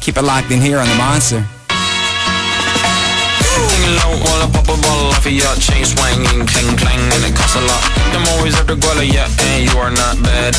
Keep 0.01 0.17
it 0.17 0.21
locked 0.24 0.51
in 0.51 0.62
here 0.62 0.77
on 0.77 0.88
The 0.88 0.95
Monster. 0.95 1.45
Low 3.88 4.19
while 4.19 4.43
I 4.43 4.50
pop 4.51 4.67
a 4.67 4.75
bottle 4.83 5.15
off 5.15 5.25
of 5.25 5.31
your 5.31 5.55
chain 5.55 5.86
swinging, 5.86 6.45
clang 6.45 6.75
clang, 6.77 7.00
and 7.15 7.24
it 7.24 7.33
costs 7.33 7.55
a 7.55 7.62
lot. 7.63 7.81
I'm 8.13 8.27
always 8.38 8.53
at 8.59 8.67
the 8.67 8.75
guala, 8.75 9.01
yeah, 9.01 9.25
and 9.55 9.63
you 9.65 9.77
are 9.79 9.89
not 9.89 10.21
bad. 10.21 10.53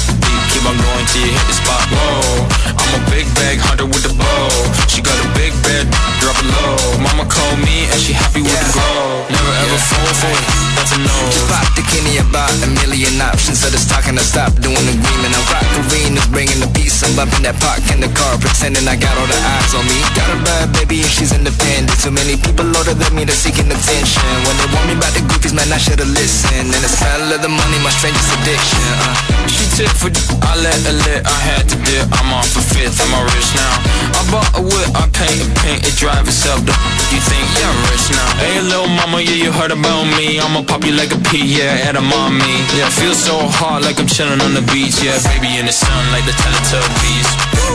On 0.69 0.77
going 0.77 1.09
you 1.17 1.33
hit 1.33 1.47
the 1.49 1.57
spot. 1.57 1.81
Whoa, 1.89 2.45
I'm 2.77 3.01
a 3.01 3.03
big 3.09 3.25
bag 3.41 3.57
hunter 3.57 3.89
with 3.89 4.05
the 4.05 4.13
bow. 4.13 4.53
She 4.85 5.01
got 5.01 5.17
a 5.17 5.25
big 5.33 5.57
bed, 5.65 5.89
drop 6.29 6.45
it 6.45 6.49
low. 6.53 6.77
Mama 7.01 7.25
called 7.25 7.61
me 7.65 7.89
and 7.89 8.01
she 8.01 8.13
happy 8.13 8.45
with 8.45 8.53
the 8.53 8.69
grow. 8.77 9.25
Never 9.33 9.53
ever 9.65 9.81
fall 9.81 10.13
for 10.21 10.29
it, 10.29 10.45
that's 10.77 10.93
a 10.93 10.99
no. 11.01 11.17
Just 11.33 11.49
pop 11.49 11.65
the 11.73 11.85
Kenny 11.89 12.21
about 12.21 12.53
a 12.61 12.69
million 12.85 13.17
options. 13.21 13.65
So 13.65 13.73
just 13.73 13.89
talking, 13.89 14.19
I 14.21 14.25
stop 14.25 14.53
doing 14.61 14.77
agreement. 14.77 15.33
I'm 15.33 15.45
rock 15.49 15.65
arenas, 15.81 16.29
bringing 16.29 16.61
the 16.61 16.69
peace. 16.77 17.01
I'm 17.01 17.17
up 17.17 17.33
in 17.33 17.49
that 17.49 17.57
park 17.65 17.81
in 17.89 18.05
the 18.05 18.13
car, 18.13 18.37
pretending 18.37 18.85
I 18.85 18.97
got 19.01 19.15
all 19.17 19.29
the 19.29 19.41
eyes 19.41 19.73
on 19.73 19.85
me. 19.89 19.99
Got 20.13 20.29
a 20.29 20.39
bad 20.45 20.69
baby 20.77 21.01
and 21.01 21.13
she's 21.13 21.33
independent. 21.33 21.97
Too 22.05 22.13
many 22.13 22.37
people 22.37 22.69
older 22.77 22.93
than 22.93 23.13
me, 23.17 23.25
they're 23.25 23.37
seeking 23.37 23.71
attention. 23.71 24.29
When 24.45 24.55
they 24.61 24.69
want 24.69 24.85
me 24.93 24.95
about 25.01 25.17
the 25.17 25.25
goofies, 25.25 25.57
man, 25.57 25.73
I 25.73 25.81
should've 25.81 26.13
listened. 26.13 26.69
And 26.69 26.83
the 26.85 26.91
smell 26.93 27.25
of 27.33 27.41
the 27.41 27.49
money, 27.49 27.79
my 27.81 27.93
strangest 27.97 28.29
addiction. 28.37 28.85
Uh. 29.01 29.49
She 29.49 29.65
tip 29.81 29.93
for 29.97 30.13
I 30.45 30.61
let 30.61 30.77
her 30.85 30.97
lit, 31.09 31.25
I 31.25 31.39
had 31.49 31.65
to 31.73 31.77
dip. 31.89 32.13
I'm 32.13 32.37
off 32.37 32.53
a 32.53 32.63
fifth, 32.79 33.03
I'm 33.03 33.11
rich 33.35 33.51
now. 33.59 33.75
I 34.15 34.23
bought 34.31 34.51
a 34.55 34.63
whip, 34.63 34.91
I 34.95 35.11
paint 35.11 35.43
a 35.43 35.47
paint, 35.59 35.83
it 35.83 35.99
drive 35.99 36.27
itself. 36.31 36.63
F- 36.63 37.11
you 37.11 37.19
think, 37.19 37.43
yeah, 37.59 37.67
I'm 37.67 37.81
rich 37.91 38.07
now. 38.15 38.31
Hey, 38.39 38.63
little 38.63 38.87
mama, 38.87 39.19
yeah, 39.19 39.35
you 39.35 39.51
heard 39.51 39.75
about 39.75 40.07
me. 40.15 40.39
I'ma 40.39 40.63
pop 40.63 40.87
you 40.87 40.95
like 40.95 41.11
a 41.11 41.21
pea, 41.29 41.43
yeah, 41.43 41.91
at 41.91 41.99
a 41.99 42.03
mommy. 42.03 42.63
Yeah, 42.79 42.89
feel 42.89 43.15
so 43.15 43.35
hot 43.59 43.83
like 43.83 43.99
I'm 43.99 44.07
chilling 44.07 44.41
on 44.41 44.55
the 44.55 44.63
beach. 44.71 45.03
Yeah, 45.03 45.19
baby 45.27 45.59
in 45.59 45.67
the 45.67 45.75
sun 45.75 45.99
like 46.15 46.25
the 46.25 46.35
Teletubbies. 46.39 47.29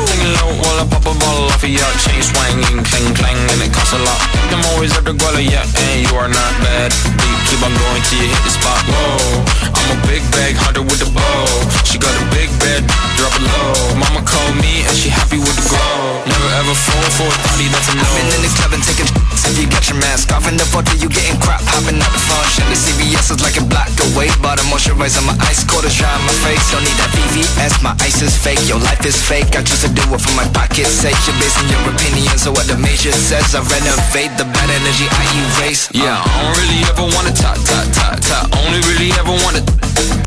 Singing 0.07 0.33
low 0.39 0.51
while 0.63 0.79
I 0.79 0.85
pop 0.87 1.05
a 1.05 1.13
bottle 1.19 1.51
off 1.51 1.63
of 1.63 1.69
your 1.69 1.91
chain 2.07 2.23
swinging, 2.23 2.79
clang 2.87 3.11
clang, 3.13 3.39
and 3.51 3.59
it 3.59 3.71
costs 3.75 3.93
a 3.93 3.99
lot. 3.99 4.19
I'm 4.55 4.63
always 4.73 4.95
at 4.95 5.03
the 5.03 5.13
guala, 5.13 5.43
yeah, 5.43 5.65
and 5.65 6.05
you 6.05 6.13
are 6.15 6.29
not 6.29 6.51
bad. 6.63 6.93
Beat, 7.19 7.39
keep 7.49 7.61
on 7.65 7.73
going 7.73 8.01
till 8.07 8.21
you 8.23 8.29
hit 8.31 8.43
the 8.45 8.53
spot. 8.53 8.79
Whoa, 8.87 9.43
I'm 9.73 9.89
a 9.95 9.99
big 10.07 10.23
bag 10.31 10.55
hunter 10.55 10.85
with 10.85 11.01
the 11.01 11.09
bow. 11.11 11.45
She 11.83 11.97
got 11.97 12.13
a 12.13 12.25
big 12.31 12.49
bed, 12.61 12.85
drop 13.17 13.33
it 13.33 13.43
low. 13.43 13.97
Mama 13.97 14.21
called 14.25 14.57
me 14.61 14.85
she 14.93 15.09
happy 15.09 15.37
with 15.41 15.55
the 15.57 15.65
grow. 15.69 16.23
Never 16.29 16.49
ever 16.61 16.75
fall 16.77 17.07
for 17.17 17.27
a 17.27 17.37
thotty, 17.49 17.67
that's 17.73 17.89
a 17.89 17.95
no. 17.97 18.05
I've 18.05 18.15
Been 18.15 18.29
in 18.37 18.41
the 18.45 18.51
club 18.55 18.71
and 18.73 18.83
taking 18.85 19.09
if 19.43 19.59
you 19.59 19.67
got 19.67 19.85
your 19.89 19.99
mask 19.99 20.31
off 20.31 20.47
in 20.47 20.55
the 20.55 20.65
photo, 20.65 20.93
you 20.97 21.09
getting 21.09 21.37
crap 21.43 21.61
hopping 21.67 21.99
out 21.99 22.09
the 22.15 22.21
function. 22.31 22.63
The 22.71 22.79
CVS 22.79 23.33
is 23.35 23.41
like 23.43 23.59
a 23.59 23.65
block 23.65 23.91
away, 24.13 24.31
but 24.41 24.57
I'm 24.57 24.69
moisturizer, 24.71 25.21
my 25.25 25.35
ice 25.45 25.61
cold 25.67 25.83
is 25.83 25.93
dry 25.93 26.09
my 26.23 26.33
face. 26.41 26.63
Don't 26.71 26.81
need 26.81 26.95
that 26.97 27.11
VVS, 27.11 27.83
my 27.83 27.93
ice 27.99 28.21
is 28.23 28.33
fake, 28.33 28.61
your 28.65 28.79
life 28.79 29.03
is 29.05 29.19
fake. 29.19 29.51
I 29.53 29.61
choose 29.61 29.83
to 29.83 29.91
do 29.91 30.01
it 30.15 30.21
for 30.21 30.33
my 30.33 30.47
pocket's 30.55 30.89
sake. 30.95 31.17
You're 31.27 31.37
basing 31.37 31.67
your 31.69 31.83
opinions 31.91 32.47
on 32.47 32.53
what 32.55 32.65
the 32.65 32.77
major 32.79 33.11
says. 33.11 33.53
I 33.53 33.61
renovate 33.67 34.33
the 34.39 34.47
bad 34.47 34.69
energy 34.71 35.05
I 35.11 35.23
erase. 35.37 35.91
Uh, 35.91 36.01
Yeah, 36.01 36.17
I 36.17 36.33
don't 36.39 36.55
really 36.57 36.81
ever 36.87 37.05
wanna 37.13 37.33
talk, 37.35 37.59
talk, 37.67 37.87
talk, 37.91 38.17
talk. 38.23 38.45
Only 38.63 38.79
really 38.89 39.11
ever 39.19 39.35
wanna. 39.43 40.22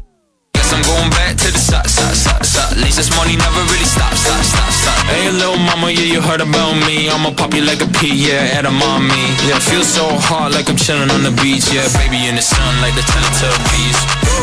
I'm 0.76 0.84
going 0.84 1.08
back 1.08 1.40
to 1.40 1.48
the 1.48 1.56
side, 1.56 1.88
side, 1.88 2.12
side, 2.12 2.44
side. 2.44 2.76
At 2.76 2.84
least 2.84 3.00
this 3.00 3.08
money 3.16 3.32
never 3.32 3.64
really 3.72 3.88
stop, 3.88 4.12
stop, 4.12 4.44
stop, 4.44 4.68
stop. 4.68 5.00
Hey, 5.08 5.32
little 5.32 5.56
mama, 5.56 5.88
yeah, 5.88 6.04
you 6.04 6.20
heard 6.20 6.44
about 6.44 6.76
me. 6.84 7.08
I'ma 7.08 7.32
pop 7.32 7.56
you 7.56 7.64
like 7.64 7.80
a 7.80 7.88
pea, 7.96 8.12
yeah, 8.12 8.60
at 8.60 8.68
a 8.68 8.70
mommy. 8.70 9.16
Yeah, 9.48 9.56
feel 9.56 9.80
so 9.80 10.04
hot 10.28 10.52
like 10.52 10.68
I'm 10.68 10.76
chilling 10.76 11.08
on 11.08 11.24
the 11.24 11.32
beach. 11.40 11.72
Yeah, 11.72 11.88
baby 11.96 12.28
in 12.28 12.36
the 12.36 12.44
sun 12.44 12.68
like 12.84 12.92
the 12.92 13.00
Teletubbies. 13.08 13.98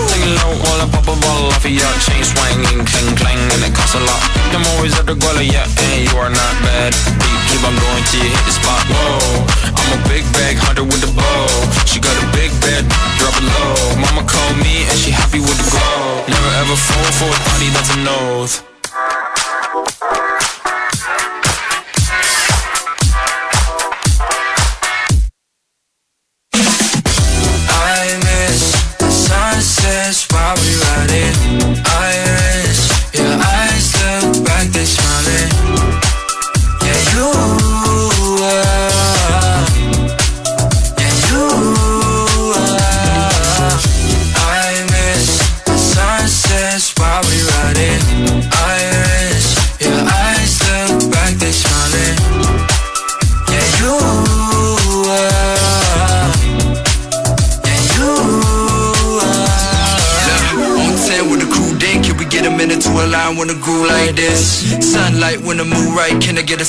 Singing 0.10 0.13
I 0.24 0.88
pop 0.88 1.04
a 1.04 1.16
bottle 1.20 1.52
off 1.52 1.66
of 1.66 1.72
your 1.72 1.92
chain 2.08 2.24
swinging, 2.24 2.84
clang 2.88 3.16
clang, 3.20 3.40
and 3.56 3.64
it 3.64 3.76
costs 3.76 3.96
a 3.96 4.04
lot. 4.04 4.24
I'm 4.56 4.64
always 4.76 4.96
at 5.00 5.06
the 5.06 5.16
guala, 5.16 5.44
yeah, 5.44 5.68
and 5.68 6.08
you 6.08 6.16
are 6.16 6.32
not 6.32 6.56
bad. 6.64 6.96
Beat, 7.20 7.40
keep 7.52 7.64
on 7.64 7.76
going 7.76 8.04
till 8.08 8.24
you 8.24 8.32
hit 8.32 8.44
the 8.48 8.56
spot. 8.56 8.84
Whoa, 8.88 9.48
I'm 9.76 9.90
a 9.96 10.00
big 10.08 10.24
bag 10.32 10.56
hunter 10.60 10.84
with 10.84 11.04
the 11.04 11.12
bow. 11.12 11.48
She 11.88 12.00
got 12.00 12.16
a 12.16 12.28
big 12.32 12.52
bed, 12.64 12.88
drop 13.20 13.36
it 13.36 13.48
low. 13.48 14.00
Mama 14.00 14.24
called 14.24 14.58
me 14.64 14.88
and 14.88 14.98
she 15.00 15.12
happy 15.12 15.40
with 15.40 15.60
the 15.60 15.68
grow. 15.68 16.24
Never 16.28 16.52
ever 16.64 16.76
fall 16.76 17.10
for 17.20 17.32
a 17.32 17.40
thotty, 17.44 17.68
that's 17.76 17.92
a 17.92 18.00
nose. 18.04 18.73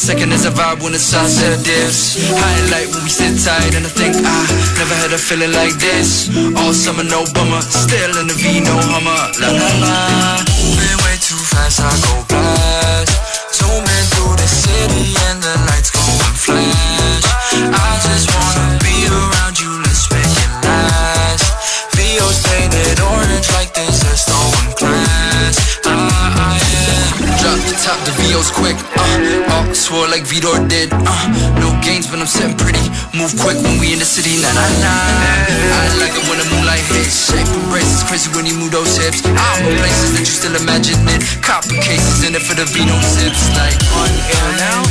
Second 0.04 0.32
as 0.32 0.44
a 0.44 0.50
vibe 0.50 0.82
when 0.84 0.92
the 0.92 0.98
sunset 0.98 1.64
dips? 1.64 2.20
Highlight 2.28 2.92
when 2.92 3.02
we 3.04 3.08
sit 3.08 3.40
tight 3.40 3.72
and 3.72 3.88
I 3.88 3.88
think 3.88 4.12
I 4.12 4.40
never 4.76 4.92
had 5.00 5.16
a 5.16 5.18
feeling 5.18 5.52
like 5.56 5.72
this. 5.80 6.28
All 6.60 6.76
summer, 6.76 7.04
no 7.08 7.24
bummer, 7.32 7.64
still 7.64 8.12
in 8.20 8.28
the 8.28 8.36
V, 8.36 8.60
no 8.60 8.76
hummer. 8.92 9.16
La 9.40 9.48
la 9.48 9.70
la. 9.80 10.44
Moving 10.60 10.98
way 11.08 11.16
too 11.24 11.40
fast, 11.40 11.80
I 11.80 11.88
go 12.04 12.20
blast. 12.28 13.16
Zooming 13.56 14.06
through 14.12 14.36
the 14.36 14.44
city 14.44 15.16
and 15.32 15.40
the 15.40 15.56
lights 15.72 15.88
going 15.88 16.36
flash. 16.36 17.24
I 17.64 17.90
just 18.04 18.28
wanna 18.28 18.76
be 18.84 19.08
around 19.08 19.56
you, 19.56 19.72
let's 19.88 20.04
make 20.12 20.36
it 20.36 20.52
last. 20.68 21.48
VO's 21.96 22.44
painted 22.44 23.00
orange 23.00 23.48
like 23.56 23.72
there's 23.72 24.04
a 24.04 24.14
stolen 24.20 24.68
class. 24.76 25.80
Ah, 25.88 25.96
ah, 25.96 26.60
yeah. 26.60 27.40
Drop 27.40 27.56
the 27.64 27.76
top, 27.80 27.98
the 28.04 28.12
VO's 28.20 28.52
quick. 28.52 28.76
Uh, 29.00 29.43
all 29.54 29.74
swore 29.74 30.08
like 30.10 30.26
Vitor 30.26 30.58
did. 30.68 30.90
Uh, 30.92 31.26
no 31.62 31.70
games, 31.80 32.10
but 32.10 32.18
I'm 32.18 32.26
sitting 32.26 32.56
pretty. 32.58 32.82
Move 33.14 33.30
quick 33.38 33.58
when 33.62 33.78
we 33.78 33.94
in 33.94 34.02
the 34.02 34.08
city, 34.08 34.42
nah 34.42 34.50
nah 34.50 34.82
nah. 34.82 35.78
I 35.78 35.86
like 36.02 36.14
it 36.18 36.24
when 36.26 36.38
the 36.42 36.48
moonlight 36.50 36.82
hits. 36.90 37.30
Shape 37.30 37.46
embraces 37.46 38.02
crazy 38.10 38.28
when 38.34 38.46
you 38.46 38.58
move 38.58 38.74
those 38.74 38.98
hips. 38.98 39.22
I'm 39.22 39.62
in 39.62 39.78
places 39.78 40.10
that 40.18 40.24
you 40.26 40.34
still 40.34 40.56
imagining. 40.58 41.20
Copper 41.40 41.78
cases 41.78 42.26
in 42.26 42.34
it 42.34 42.42
for 42.42 42.58
the 42.58 42.66
Vino 42.74 42.94
sips. 42.98 43.46
Like 43.54 43.78
on 43.94 44.10
air 44.34 44.50
now. 44.58 44.82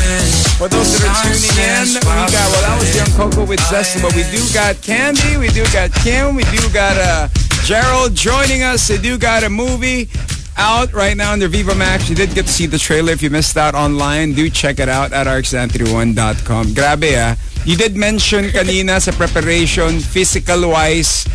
For 0.55 0.69
those 0.71 0.95
that 0.95 1.11
are 1.11 1.17
tuning 1.27 1.57
in, 1.59 1.99
we 1.99 2.23
got, 2.31 2.47
well, 2.53 2.63
that 2.63 2.77
was 2.79 2.91
Young 2.95 3.11
Coco 3.19 3.43
with 3.43 3.59
Zesty, 3.67 3.99
but 3.99 4.15
we 4.15 4.23
do 4.31 4.39
got 4.53 4.79
Candy, 4.79 5.35
we 5.35 5.49
do 5.49 5.65
got 5.73 5.91
Kim, 6.05 6.35
we 6.35 6.43
do 6.55 6.61
got 6.71 6.95
uh, 6.95 7.27
Gerald 7.65 8.15
joining 8.15 8.63
us. 8.63 8.87
They 8.87 8.97
do 8.97 9.17
got 9.17 9.43
a 9.43 9.49
movie 9.49 10.07
out 10.57 10.93
right 10.93 11.17
now 11.17 11.33
under 11.33 11.47
Viva 11.47 11.75
Max. 11.75 12.09
You 12.09 12.15
did 12.15 12.33
get 12.33 12.45
to 12.45 12.51
see 12.51 12.65
the 12.65 12.77
trailer. 12.77 13.11
If 13.13 13.21
you 13.21 13.29
missed 13.29 13.57
out 13.57 13.75
online, 13.75 14.33
do 14.33 14.49
check 14.49 14.79
it 14.79 14.89
out 14.89 15.13
at 15.13 15.27
rx931.com. 15.27 16.73
Grabe 16.73 17.11
ah. 17.17 17.35
You 17.63 17.77
did 17.77 17.95
mention 17.95 18.51
kanina 18.51 18.99
sa 18.99 19.15
preparation, 19.15 19.99
physical-wise, 19.99 21.25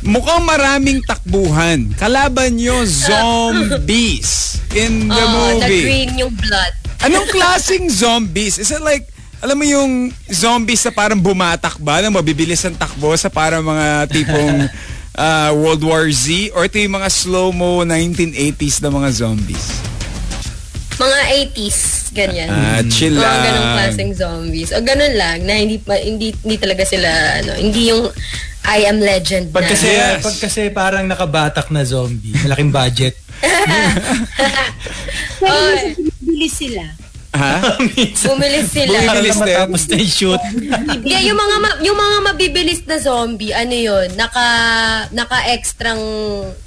Mukhang 0.00 0.48
maraming 0.48 1.04
takbuhan. 1.04 1.92
Kalaban 2.00 2.56
nyo, 2.56 2.88
zombies 2.88 4.56
in 4.72 5.12
the 5.12 5.24
Oo, 5.28 5.60
movie. 5.60 5.84
nag-green 5.84 6.12
yung 6.24 6.32
blood. 6.40 6.72
Anong 7.04 7.28
klaseng 7.28 7.92
zombies? 7.92 8.56
Is 8.56 8.72
it 8.72 8.80
like, 8.80 9.12
alam 9.44 9.60
mo 9.60 9.64
yung 9.68 10.08
zombies 10.32 10.80
na 10.88 10.92
parang 10.96 11.20
bumatak 11.20 11.76
ba, 11.84 12.00
na 12.00 12.08
mabibilis 12.08 12.64
ang 12.64 12.76
takbo 12.80 13.12
sa 13.12 13.28
parang 13.28 13.60
mga 13.60 14.08
tipong 14.08 14.56
ah, 15.20 15.52
World 15.52 15.82
War 15.82 16.08
Z? 16.08 16.50
Or 16.50 16.64
ito 16.64 16.76
yung 16.76 16.94
mga 16.94 17.06
slow-mo 17.06 17.84
1980s 17.84 18.80
na 18.80 18.88
mga 18.88 19.08
zombies? 19.12 19.64
Mga 20.96 21.18
80s, 21.52 21.78
ganyan. 22.10 22.46
Ah, 22.46 22.80
chill 22.86 23.12
Mga 23.12 23.22
lang. 23.22 23.42
ganong 23.42 23.70
klaseng 23.74 24.12
zombies. 24.14 24.70
O 24.70 24.80
ganun 24.80 25.14
lang, 25.14 25.44
na 25.44 25.52
hindi, 25.54 25.76
pa, 25.76 25.96
hindi, 25.96 26.34
hindi 26.34 26.56
talaga 26.56 26.84
sila, 26.84 27.06
ano, 27.38 27.52
hindi 27.54 27.88
yung 27.88 28.08
I 28.62 28.84
am 28.84 28.98
legend 28.98 29.50
Pag 29.50 29.64
na. 29.64 29.68
kasi, 29.70 29.86
Yes. 29.88 30.20
pag 30.20 30.36
kasi 30.38 30.68
parang 30.68 31.04
nakabatak 31.04 31.68
na 31.68 31.82
zombie, 31.82 32.32
malaking 32.38 32.70
budget. 32.70 33.16
Pero 35.40 35.50
Oy. 35.50 35.74
minsan 35.90 36.06
bilis 36.20 36.54
sila. 36.54 36.84
Ha? 37.40 37.54
Bumilis 38.28 38.68
sila. 38.68 38.96
Bumilis 39.00 39.36
na 39.40 39.46
din. 39.48 39.56
matapos 39.56 39.82
na 39.88 39.94
yung 39.96 40.12
shoot. 40.12 40.42
Yeah, 41.10 41.22
yung 41.24 41.38
mga 41.40 41.56
ma- 41.58 41.80
yung 41.80 41.96
mga 41.96 42.18
mabibilis 42.28 42.84
na 42.84 43.00
zombie, 43.00 43.56
ano 43.56 43.72
yun, 43.72 44.12
naka 44.14 44.44
naka 45.10 45.48
extrang 45.48 46.00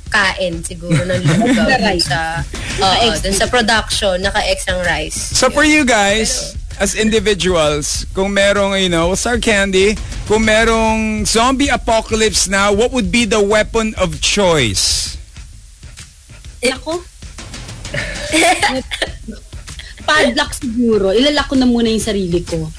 kain 0.09 0.61
siguro 0.61 0.97
ng 1.05 1.21
lugaw 1.41 1.69
sa 2.01 2.41
oo, 2.81 3.05
dun 3.21 3.33
sa 3.33 3.45
production, 3.45 4.17
naka 4.21 4.41
extrang 4.49 4.81
rice. 4.81 5.17
So 5.33 5.49
for 5.49 5.65
you 5.65 5.85
guys, 5.85 6.53
as 6.77 6.93
individuals, 6.97 8.05
kung 8.13 8.33
merong, 8.33 8.77
you 8.77 8.89
know, 8.89 9.13
Star 9.13 9.37
Candy, 9.37 9.93
kung 10.25 10.45
merong 10.45 11.25
zombie 11.25 11.69
apocalypse 11.69 12.49
now, 12.49 12.73
what 12.73 12.89
would 12.91 13.11
be 13.13 13.25
the 13.25 13.41
weapon 13.41 13.93
of 13.97 14.21
choice? 14.21 15.17
Ako? 16.63 17.03
Padlock 20.03 20.51
siguro. 20.53 21.15
Ilalak 21.15 21.47
ko 21.47 21.55
na 21.55 21.67
muna 21.67 21.89
yung 21.89 22.03
sarili 22.03 22.43
ko. 22.43 22.69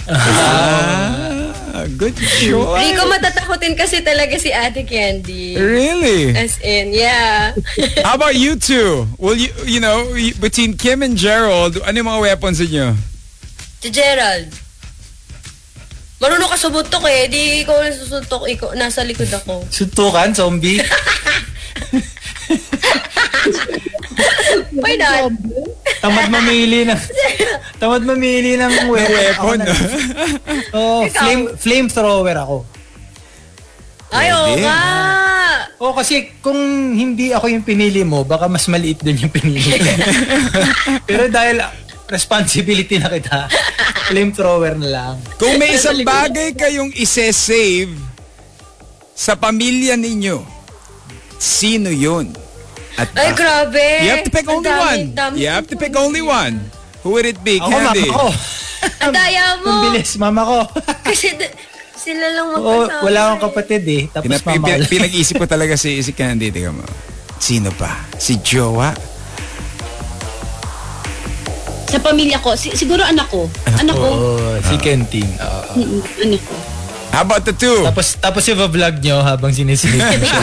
Ah, 1.75 1.91
good 1.99 2.15
choice. 2.15 2.55
Hindi 2.55 2.95
ko 2.95 3.11
matatakotin 3.11 3.75
kasi 3.75 3.99
talaga 4.07 4.39
si 4.39 4.55
Ate 4.55 4.87
Candy. 4.87 5.59
Really? 5.59 6.31
As 6.31 6.55
in, 6.63 6.95
yeah. 6.95 7.51
How 8.07 8.15
about 8.15 8.39
you 8.39 8.55
two? 8.55 9.11
Will 9.19 9.35
you, 9.35 9.51
you 9.67 9.83
know, 9.83 10.07
between 10.39 10.79
Kim 10.79 11.03
and 11.03 11.19
Gerald, 11.19 11.83
ano 11.83 11.99
yung 11.99 12.07
mga 12.07 12.23
weapons 12.31 12.63
niyo? 12.63 12.95
si 13.85 13.93
Gerald. 13.93 14.49
Marunong 16.17 16.49
ka 16.49 16.57
sumuntok 16.57 17.05
eh. 17.05 17.29
Di 17.29 17.69
ikaw 17.69 17.85
na 17.85 17.93
susuntok. 17.93 18.49
Ikaw, 18.49 18.73
nasa 18.81 19.05
likod 19.05 19.29
ako. 19.29 19.69
Suntukan, 19.69 20.33
zombie. 20.33 20.81
Why 24.75 24.95
not? 24.99 25.33
Tamad 26.03 26.29
mamili 26.29 26.85
ng 26.85 27.01
tamad 27.81 28.03
mamili 28.03 28.59
ng 28.59 28.73
weapon. 28.91 29.15
Weapon. 29.15 29.59
Oh, 30.75 31.07
flame 31.07 31.55
flamethrower 31.55 32.35
ako. 32.35 32.67
Ay, 34.11 34.35
oo 34.35 34.59
nga. 34.59 34.79
Oh, 35.79 35.95
kasi 35.95 36.35
kung 36.43 36.59
hindi 36.95 37.31
ako 37.31 37.47
yung 37.51 37.63
pinili 37.67 38.03
mo, 38.03 38.27
baka 38.27 38.51
mas 38.51 38.67
maliit 38.67 39.03
din 39.03 39.19
yung 39.19 39.31
pinili 39.31 39.63
ko. 39.63 39.91
Pero 41.09 41.31
dahil 41.31 41.63
responsibility 42.11 42.99
na 42.99 43.11
kita, 43.11 43.47
flamethrower 44.11 44.75
na 44.79 44.89
lang. 44.91 45.15
Kung 45.39 45.59
may 45.59 45.79
isang 45.79 46.03
bagay 46.03 46.55
kayong 46.55 46.91
ise-save 46.95 47.95
sa 49.15 49.39
pamilya 49.39 49.95
ninyo, 49.95 50.43
sino 51.39 51.91
yun? 51.91 52.31
At 52.95 53.11
Ay, 53.11 53.29
bakit? 53.29 53.37
grabe. 53.37 53.87
You 54.01 54.11
have 54.13 54.23
to 54.23 54.33
pick 54.33 54.47
only 54.47 54.65
dami- 54.65 54.81
one. 54.81 55.03
dami 55.13 55.35
You 55.37 55.49
have 55.49 55.67
to 55.67 55.77
pick 55.77 55.95
only 55.95 56.23
one. 56.23 56.55
Who 57.01 57.13
would 57.13 57.27
it 57.27 57.41
be? 57.41 57.59
Ako, 57.59 57.69
mama 57.69 57.91
Candy? 57.91 58.09
ko. 58.09 58.27
Ang 59.03 59.13
daya 59.13 59.45
mo. 59.59 59.69
Ang 59.69 59.83
bilis, 59.89 60.11
mama 60.15 60.41
ko. 60.43 60.59
Kasi 61.09 61.35
d- 61.35 61.53
sila 61.95 62.27
lang 62.29 62.47
Oo, 62.53 62.61
magkasama. 62.85 63.03
wala 63.03 63.19
akong 63.27 63.43
kapatid 63.47 63.83
eh. 63.85 64.03
Tapos 64.09 64.25
Pinap- 64.27 64.45
mama 64.45 64.55
ko 64.55 64.67
pin- 64.67 64.79
lang. 64.79 64.91
pinag-isip 64.91 65.35
ko 65.37 65.47
talaga 65.47 65.75
si, 65.75 65.99
si 65.99 66.13
Candy. 66.13 66.49
Tingnan 66.49 66.77
mo. 66.77 66.87
Sino 67.37 67.69
pa? 67.73 67.91
Si 68.15 68.39
Jowa? 68.39 68.93
Sa 71.87 71.99
pamilya 71.99 72.39
ko, 72.39 72.55
si- 72.55 72.75
siguro 72.75 73.01
anak 73.01 73.27
ko. 73.27 73.47
Anak 73.73 73.95
ko. 73.95 74.09
Oo, 74.09 74.59
si 74.61 74.75
Kenting. 74.77 75.29
Oo. 75.37 75.63
Mm, 75.77 76.01
Anak 76.25 76.43
ko. 76.43 76.55
How 77.15 77.23
about 77.23 77.47
the 77.47 77.55
two? 77.55 77.87
Tapos, 77.87 78.19
tapos 78.19 78.43
yung 78.51 78.59
vlog 78.67 78.99
nyo 78.99 79.23
habang 79.23 79.55
sinisilip 79.55 80.03
ko 80.03 80.19
siya. 80.19 80.43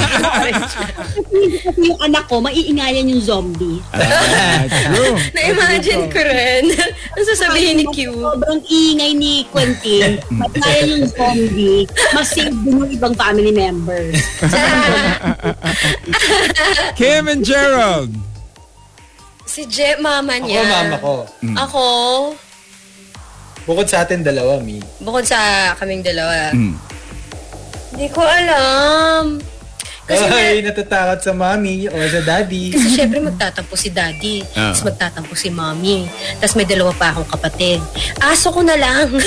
Kasi 1.67 1.79
yung 1.83 1.99
anak 1.99 2.31
ko, 2.31 2.39
maiingayan 2.39 3.11
yung 3.11 3.19
zombie. 3.19 3.83
Ah, 3.91 4.63
true. 4.71 5.19
Na-imagine 5.35 6.07
ko 6.07 6.19
rin. 6.23 6.71
Ang 7.11 7.25
sasabihin 7.27 7.83
ni 7.83 7.85
Q. 7.91 8.15
Sobrang 8.15 8.63
ingay 8.63 9.11
ni 9.11 9.43
Quentin. 9.51 10.23
Maiingayan 10.31 10.87
yung 10.95 11.05
zombie. 11.11 11.83
Mas 12.15 12.31
save 12.31 12.55
din 12.63 12.79
yung 12.79 12.87
ibang 12.87 13.19
family 13.19 13.51
members. 13.51 14.23
Kim 16.99 17.27
and 17.27 17.43
Gerald. 17.43 18.15
Si 19.43 19.67
Je, 19.67 19.99
mama 19.99 20.39
Ako, 20.39 20.47
niya. 20.47 20.63
mama 20.63 20.95
ko. 21.03 21.15
Ako, 21.59 21.83
Bukod 23.71 23.87
sa 23.87 24.03
atin 24.03 24.19
dalawa, 24.19 24.59
Mi. 24.59 24.83
bukod 24.99 25.23
sa 25.23 25.71
kaming 25.79 26.03
dalawa. 26.03 26.51
Mm. 26.51 26.75
Hindi 27.95 28.07
ko 28.11 28.19
alam. 28.19 29.39
Kasi 30.11 30.25
Ay, 30.27 30.59
natatakot 30.59 31.19
sa 31.23 31.31
mami 31.31 31.87
o 31.87 31.95
sa 31.95 32.19
daddy. 32.19 32.75
Kasi 32.75 32.87
syempre 32.91 33.23
magtatampo 33.23 33.79
si 33.79 33.87
daddy. 33.87 34.43
Ah. 34.51 34.75
Tapos 34.75 34.83
magtatampo 34.83 35.33
si 35.39 35.47
mommy. 35.47 36.03
Tapos 36.43 36.59
may 36.59 36.67
dalawa 36.67 36.91
pa 36.91 37.15
akong 37.15 37.31
kapatid. 37.31 37.79
Aso 38.19 38.51
ko 38.51 38.59
na 38.59 38.75
lang. 38.75 39.07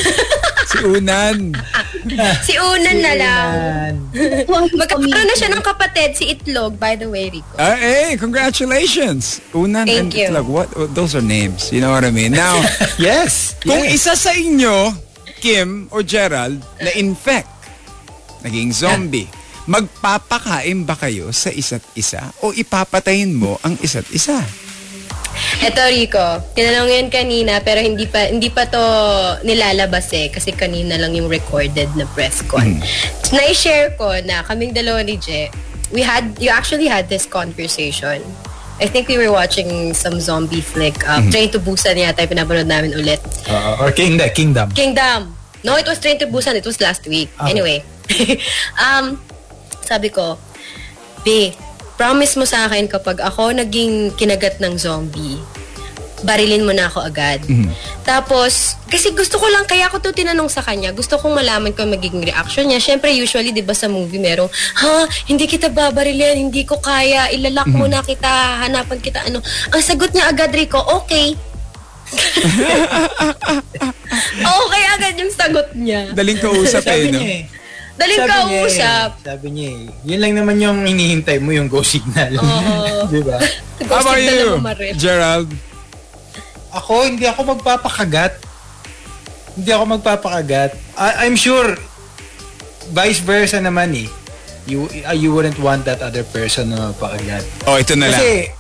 Si 0.65 0.81
Unan. 0.81 1.53
si 2.43 2.57
Unan 2.57 2.99
na 2.99 3.13
lang. 3.15 3.91
Magkakaroon 4.75 5.29
na 5.29 5.37
siya 5.37 5.53
ng 5.53 5.61
kapatid, 5.61 6.17
si 6.17 6.35
Itlog, 6.35 6.81
by 6.81 6.97
the 6.97 7.07
way, 7.07 7.29
Rico. 7.31 7.47
Ah, 7.61 7.77
hey, 7.77 8.17
congratulations. 8.17 9.45
Unan 9.53 9.85
and 9.87 10.11
Thank 10.11 10.17
you. 10.17 10.33
Itlog. 10.33 10.49
What? 10.49 10.73
oh, 10.75 10.89
Those 10.89 11.15
are 11.15 11.23
names. 11.23 11.69
You 11.71 11.85
know 11.85 11.93
what 11.93 12.03
I 12.03 12.11
mean? 12.11 12.33
Now, 12.33 12.59
Yes. 12.99 13.55
kung 13.61 13.87
yes. 13.87 14.03
isa 14.03 14.13
sa 14.17 14.33
inyo, 14.33 14.97
Kim 15.39 15.87
or 15.93 16.01
Gerald, 16.01 16.59
na-infect, 16.81 17.53
naging 18.41 18.73
zombie, 18.73 19.29
magpapakain 19.65 20.85
ba 20.85 20.97
kayo 20.97 21.33
sa 21.33 21.49
isa't 21.49 21.85
isa 21.97 22.33
o 22.45 22.53
ipapatayin 22.53 23.33
mo 23.33 23.57
ang 23.65 23.77
isa't 23.81 24.09
isa? 24.13 24.45
Eto, 25.65 25.83
Rico, 25.91 26.23
tinanong 26.55 26.91
yan 26.91 27.09
kanina, 27.11 27.59
pero 27.65 27.83
hindi 27.83 28.07
pa 28.07 28.31
hindi 28.31 28.53
pa 28.53 28.71
to 28.71 28.83
nilalabas 29.43 30.13
eh, 30.15 30.31
kasi 30.31 30.55
kanina 30.55 30.95
lang 30.95 31.17
yung 31.17 31.27
recorded 31.27 31.91
na 31.99 32.07
press 32.15 32.45
con. 32.47 32.79
Na-share 33.35 33.99
ko 33.99 34.15
na 34.23 34.47
kaming 34.47 34.71
dalawa 34.71 35.03
ni 35.03 35.19
Je, 35.19 35.51
we 35.91 36.07
had, 36.07 36.39
you 36.39 36.51
actually 36.53 36.87
had 36.87 37.11
this 37.11 37.27
conversation. 37.27 38.23
I 38.83 38.87
think 38.91 39.07
we 39.07 39.19
were 39.19 39.31
watching 39.31 39.95
some 39.95 40.19
zombie 40.19 40.61
flick. 40.61 40.99
Um, 41.07 41.31
Train 41.31 41.51
to 41.55 41.63
Busan 41.63 41.95
yata 41.95 42.27
yung 42.27 42.35
pinapanood 42.35 42.67
namin 42.67 42.91
ulit. 42.99 43.23
Uh, 43.47 43.79
or 43.79 43.95
Kingdom. 43.95 44.29
Kingdom. 44.35 44.67
Kingdom. 44.75 45.35
No, 45.63 45.79
it 45.79 45.87
was 45.87 46.03
Train 46.03 46.19
to 46.19 46.27
Busan. 46.27 46.59
It 46.59 46.67
was 46.67 46.83
last 46.83 47.07
week. 47.07 47.31
Okay. 47.39 47.55
Anyway. 47.55 47.87
um, 48.83 49.23
sabi 49.85 50.09
ko, 50.09 50.41
B, 51.23 51.53
promise 52.01 52.41
mo 52.41 52.49
sa 52.49 52.65
akin 52.67 52.89
kapag 52.89 53.21
ako 53.21 53.53
naging 53.53 54.17
kinagat 54.17 54.57
ng 54.59 54.75
zombie, 54.81 55.37
barilin 56.25 56.65
mo 56.65 56.73
na 56.73 56.89
ako 56.89 57.05
agad. 57.05 57.45
Tapos, 58.03 58.81
kasi 58.89 59.13
gusto 59.13 59.37
ko 59.37 59.45
lang, 59.53 59.69
kaya 59.69 59.93
ako 59.93 60.01
to 60.01 60.17
tinanong 60.17 60.49
sa 60.49 60.65
kanya, 60.65 60.89
gusto 60.97 61.21
kong 61.21 61.37
malaman 61.37 61.77
kung 61.77 61.93
magiging 61.93 62.25
reaction 62.25 62.65
niya. 62.65 62.81
Siyempre, 62.81 63.13
usually, 63.13 63.53
di 63.53 63.61
ba 63.61 63.77
sa 63.77 63.93
movie, 63.93 64.17
merong, 64.17 64.49
ha, 64.81 65.05
hindi 65.29 65.45
kita 65.45 65.69
babarilin, 65.69 66.49
hindi 66.49 66.65
ko 66.65 66.81
kaya, 66.81 67.29
ilalak 67.29 67.69
mo 67.69 67.85
na 67.85 68.01
kita, 68.01 68.65
hanapan 68.65 68.99
kita, 69.05 69.21
ano. 69.29 69.45
Ang 69.71 69.83
sagot 69.85 70.17
niya 70.17 70.33
agad, 70.33 70.51
Rico, 70.57 70.81
okay. 70.81 71.37
okay 74.65 74.83
agad 74.95 75.15
yung 75.19 75.33
sagot 75.33 75.69
niya. 75.77 76.15
Daling 76.17 76.39
kausap 76.41 76.87
eh, 76.89 77.11
no? 77.11 77.21
eh. 77.21 77.45
Daling 77.95 78.19
Sabi 78.19 78.27
niya 78.27 78.43
eh, 78.43 78.63
kausap. 78.67 79.11
Sabi 79.23 79.47
niya 79.55 79.69
eh. 79.71 79.83
Yun 80.03 80.19
lang 80.19 80.33
naman 80.35 80.57
yung 80.59 80.79
hinihintay 80.83 81.39
mo, 81.39 81.55
yung 81.55 81.71
go 81.71 81.79
signal. 81.87 82.35
Oo. 82.43 83.07
Di 83.13 83.23
ba? 83.23 83.39
How 83.91 84.03
about 84.03 84.19
you. 84.19 84.59
Gerald? 84.99 85.51
Ako, 86.75 87.07
hindi 87.07 87.23
ako 87.31 87.55
magpapakagat. 87.55 88.35
Hindi 89.55 89.71
ako 89.71 89.85
magpapakagat. 89.95 90.75
I- 90.99 91.17
I'm 91.23 91.39
sure, 91.39 91.79
vice 92.91 93.23
versa 93.23 93.63
naman 93.63 93.95
eh. 93.95 94.11
You, 94.67 94.91
uh, 95.07 95.15
you 95.15 95.31
wouldn't 95.31 95.61
want 95.63 95.87
that 95.87 96.03
other 96.03 96.27
person 96.27 96.75
na 96.75 96.91
magpakagat. 96.91 97.47
Oh, 97.71 97.79
ito 97.79 97.95
na 97.95 98.11
lang. 98.11 98.19
Kasi, 98.19 98.51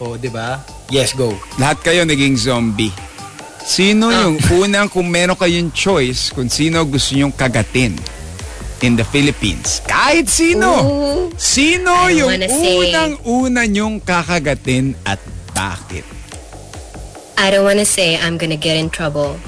oh, 0.00 0.16
di 0.16 0.32
ba? 0.32 0.64
Yes, 0.88 1.12
go. 1.12 1.36
Lahat 1.60 1.76
kayo 1.84 2.08
naging 2.08 2.40
zombie. 2.40 2.92
Sino 3.62 4.08
yung 4.08 4.40
unang 4.58 4.88
kung 4.88 5.06
meron 5.06 5.36
kayong 5.36 5.70
choice 5.70 6.32
kung 6.32 6.48
sino 6.48 6.82
gusto 6.88 7.14
nyong 7.14 7.36
kagatin? 7.36 7.94
In 8.82 8.98
the 8.98 9.06
Philippines? 9.06 9.80
Kahit 9.86 10.28
sino. 10.28 10.70
Ooh. 10.82 11.30
Sino 11.38 12.10
I 12.10 12.22
yung 12.22 12.30
unang-una 12.38 13.62
nyong 13.66 14.02
kakagatin 14.02 14.94
at 15.06 15.18
bakit? 15.54 16.04
I 17.38 17.50
don't 17.50 17.64
wanna 17.66 17.88
say 17.88 18.14
I'm 18.20 18.38
gonna 18.38 18.60
get 18.60 18.76
in 18.76 18.90
trouble. 18.90 19.34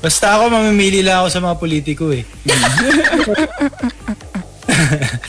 Basta 0.00 0.40
ako, 0.40 0.48
mamimili 0.48 1.04
lang 1.04 1.20
ako 1.22 1.28
sa 1.28 1.40
mga 1.44 1.56
politiko 1.60 2.04
eh. 2.08 2.24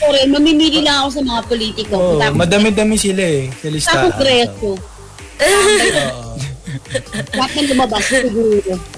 Sorry, 0.00 0.24
mamimili 0.32 0.80
lang 0.80 1.04
ako 1.04 1.08
sa 1.12 1.22
mga 1.22 1.42
politiko. 1.44 1.94
Oo, 2.00 2.16
Tapos, 2.16 2.40
madami-dami 2.40 2.96
sila 2.96 3.20
eh. 3.20 3.52
Sa 3.52 3.68
sa 3.68 3.68
listahan. 3.68 4.10
kongreso. 4.16 4.70
Na 5.36 5.44
lumabas 5.44 5.80
siguro. 5.84 6.51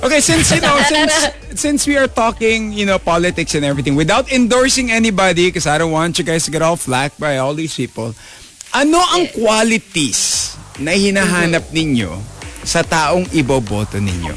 Okay, 0.03 0.21
since 0.21 0.51
you 0.51 0.61
know, 0.61 0.77
since 0.89 1.15
since 1.55 1.81
we 1.87 1.97
are 1.97 2.09
talking, 2.09 2.73
you 2.73 2.87
know, 2.87 2.99
politics 2.99 3.55
and 3.55 3.65
everything, 3.65 3.95
without 3.95 4.31
endorsing 4.33 4.91
anybody, 4.91 5.49
because 5.49 5.67
I 5.67 5.79
don't 5.79 5.93
want 5.93 6.19
you 6.19 6.25
guys 6.25 6.45
to 6.47 6.51
get 6.51 6.63
all 6.63 6.77
flack 6.77 7.17
by 7.19 7.39
all 7.39 7.55
these 7.55 7.75
people, 7.75 8.15
ano 8.75 8.99
ang 8.99 9.31
qualities 9.31 10.55
na 10.83 10.91
hinahanap 10.93 11.71
ninyo 11.71 12.11
sa 12.67 12.83
taong 12.83 13.31
iboboto 13.31 14.03
ninyo? 14.03 14.35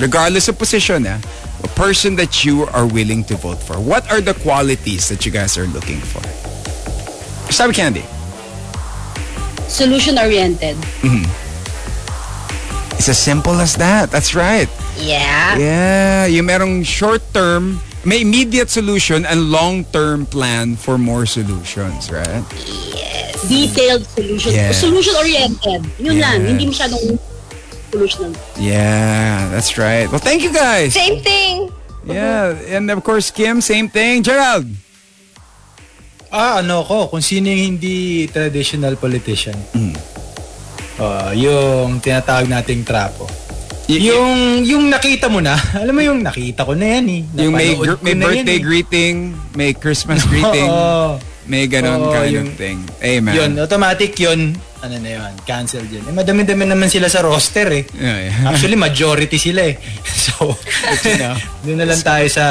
Regardless 0.00 0.48
of 0.48 0.56
position, 0.56 1.04
eh, 1.04 1.20
a 1.64 1.70
person 1.76 2.16
that 2.16 2.44
you 2.44 2.64
are 2.72 2.88
willing 2.88 3.24
to 3.24 3.36
vote 3.36 3.60
for. 3.60 3.76
What 3.76 4.08
are 4.12 4.20
the 4.20 4.34
qualities 4.40 5.08
that 5.08 5.24
you 5.24 5.32
guys 5.32 5.56
are 5.56 5.68
looking 5.68 6.00
for? 6.00 6.24
Sabi 7.52 7.72
Candy. 7.74 8.04
Solution-oriented. 9.68 10.76
It's 13.00 13.08
as 13.08 13.16
simple 13.16 13.64
as 13.64 13.80
that. 13.80 14.12
That's 14.12 14.36
right. 14.36 14.68
Yeah. 15.00 15.56
Yeah, 15.56 16.28
yung 16.28 16.52
merong 16.52 16.84
short-term, 16.84 17.80
may 18.04 18.20
immediate 18.20 18.68
solution 18.68 19.24
and 19.24 19.48
long-term 19.48 20.28
plan 20.28 20.76
for 20.76 21.00
more 21.00 21.24
solutions, 21.24 22.12
right? 22.12 22.44
Detailed 23.48 24.04
solution. 24.04 24.52
Yes. 24.52 24.84
Solution-oriented. 24.84 25.88
Yun 25.96 26.20
lang. 26.20 26.44
Yes. 26.44 26.48
Hindi 26.52 26.64
masyadong 26.68 27.04
solution. 27.88 28.36
Yeah, 28.60 29.48
that's 29.48 29.80
right. 29.80 30.04
Well, 30.12 30.20
thank 30.20 30.44
you 30.44 30.52
guys. 30.52 30.92
Same 30.92 31.24
thing. 31.24 31.72
Yeah, 32.04 32.52
and 32.68 32.92
of 32.92 33.00
course, 33.00 33.32
Kim, 33.32 33.64
same 33.64 33.88
thing. 33.88 34.20
Gerald. 34.20 34.68
Ah, 36.28 36.60
ano 36.60 36.84
ko, 36.84 37.08
kung 37.08 37.24
sino 37.24 37.48
yung 37.48 37.80
hindi 37.80 38.28
traditional 38.28 39.00
politician. 39.00 39.56
Mm. 39.72 40.19
Ah, 41.00 41.32
yung 41.32 41.96
tinatawag 41.96 42.44
nating 42.44 42.84
trapo. 42.84 43.24
Y- 43.88 44.06
yung 44.06 44.30
yung 44.62 44.84
nakita 44.86 45.26
mo 45.26 45.40
na, 45.40 45.56
alam 45.80 45.90
mo 45.90 45.98
yung 45.98 46.20
nakita 46.20 46.62
ko 46.62 46.76
na 46.76 46.86
yan 46.94 47.06
eh. 47.08 47.22
yung 47.40 47.52
may, 47.52 47.72
Napanood 47.72 47.86
gr- 47.90 48.02
may 48.02 48.12
na 48.12 48.22
yan 48.22 48.24
birthday 48.38 48.54
eh. 48.54 48.62
greeting, 48.62 49.14
may 49.52 49.70
Christmas 49.72 50.22
greeting, 50.30 50.68
Oo. 50.68 51.16
may 51.44 51.64
ganon 51.66 51.98
Oo, 51.98 52.12
kind 52.12 52.30
yung- 52.30 52.46
of 52.46 52.54
thing. 52.54 52.78
Amen. 53.00 53.32
Yun, 53.32 53.50
automatic 53.58 54.12
yun. 54.14 54.54
Ano 54.80 54.96
na 54.96 55.10
yun, 55.12 55.32
cancel 55.44 55.84
yun. 55.84 56.00
Eh, 56.08 56.14
madami-dami 56.16 56.64
naman 56.64 56.88
sila 56.88 57.04
sa 57.12 57.20
roster 57.20 57.68
eh. 57.68 57.84
Yeah, 57.92 58.32
yeah. 58.32 58.48
Actually, 58.48 58.80
majority 58.80 59.36
sila 59.36 59.68
eh. 59.68 59.76
So, 60.30 60.56
doon 61.64 61.76
na 61.76 61.84
lang 61.84 62.00
tayo 62.00 62.24
sa 62.32 62.44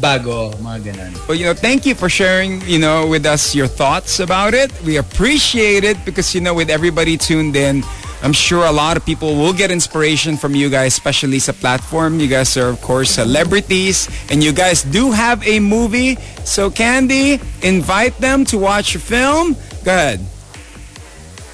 bago, 0.00 0.56
mga 0.56 0.92
ganun. 0.92 1.12
Well, 1.28 1.36
you 1.36 1.44
know, 1.44 1.52
thank 1.52 1.84
you 1.84 1.92
for 1.92 2.08
sharing, 2.08 2.64
you 2.64 2.80
know, 2.80 3.04
with 3.04 3.28
us 3.28 3.52
your 3.52 3.68
thoughts 3.68 4.20
about 4.20 4.56
it. 4.56 4.72
We 4.88 4.96
appreciate 4.96 5.84
it 5.84 6.00
because, 6.08 6.32
you 6.32 6.40
know, 6.40 6.56
with 6.56 6.72
everybody 6.72 7.20
tuned 7.20 7.56
in, 7.56 7.84
I'm 8.22 8.32
sure 8.32 8.64
a 8.64 8.72
lot 8.72 8.96
of 8.96 9.04
people 9.04 9.36
will 9.36 9.52
get 9.52 9.70
inspiration 9.70 10.36
from 10.36 10.54
you 10.54 10.68
guys, 10.68 10.92
especially 10.92 11.40
sa 11.40 11.52
platform. 11.52 12.20
You 12.20 12.28
guys 12.28 12.56
are, 12.56 12.68
of 12.68 12.80
course, 12.80 13.10
celebrities, 13.10 14.08
and 14.30 14.44
you 14.44 14.52
guys 14.52 14.82
do 14.82 15.12
have 15.12 15.40
a 15.46 15.60
movie. 15.60 16.16
So, 16.44 16.70
Candy, 16.70 17.40
invite 17.62 18.16
them 18.16 18.44
to 18.52 18.58
watch 18.58 18.92
your 18.92 19.00
film. 19.00 19.56
Go 19.84 19.92
ahead. 19.92 20.20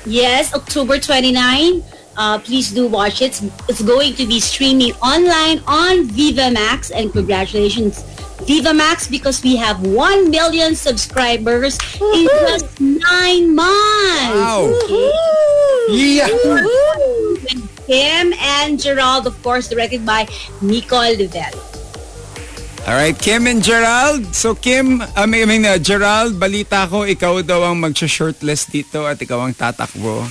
Yes, 0.07 0.55
October 0.55 0.99
29. 0.99 1.83
Uh, 2.17 2.39
please 2.39 2.71
do 2.71 2.87
watch 2.87 3.21
it. 3.21 3.43
It's 3.69 3.83
going 3.83 4.15
to 4.15 4.27
be 4.27 4.41
streaming 4.41 4.93
online 5.03 5.61
on 5.67 6.05
Viva 6.07 6.51
Max. 6.51 6.91
And 6.91 7.13
congratulations, 7.13 8.03
Viva 8.47 8.73
Max, 8.73 9.09
because 9.09 9.43
we 9.43 9.57
have 9.57 9.83
1 9.85 10.31
million 10.31 10.75
subscribers 10.75 11.77
in 12.01 12.29
just 12.47 12.81
nine 12.81 13.55
months. 13.55 14.33
Wow. 14.33 14.79
Yeah! 15.91 16.29
With 16.31 17.87
Kim 17.87 18.33
and 18.39 18.81
Gerald, 18.81 19.27
of 19.27 19.41
course, 19.43 19.69
directed 19.69 20.07
by 20.07 20.27
Nicole 20.63 21.15
Level. 21.19 21.76
All 22.87 22.95
right, 22.95 23.19
Kim 23.19 23.49
and 23.49 23.65
Gerald. 23.65 24.31
So, 24.31 24.55
Kim, 24.55 25.03
I 25.17 25.27
mean, 25.27 25.43
I 25.43 25.47
mean 25.51 25.65
uh, 25.67 25.75
Gerald, 25.75 26.39
balita 26.39 26.87
ko, 26.87 27.03
ikaw 27.03 27.43
daw 27.43 27.67
ang 27.67 27.83
mag-shortlist 27.83 28.71
dito 28.71 29.03
at 29.03 29.19
ikaw 29.19 29.43
ang 29.43 29.59
tatakbo. 29.59 30.23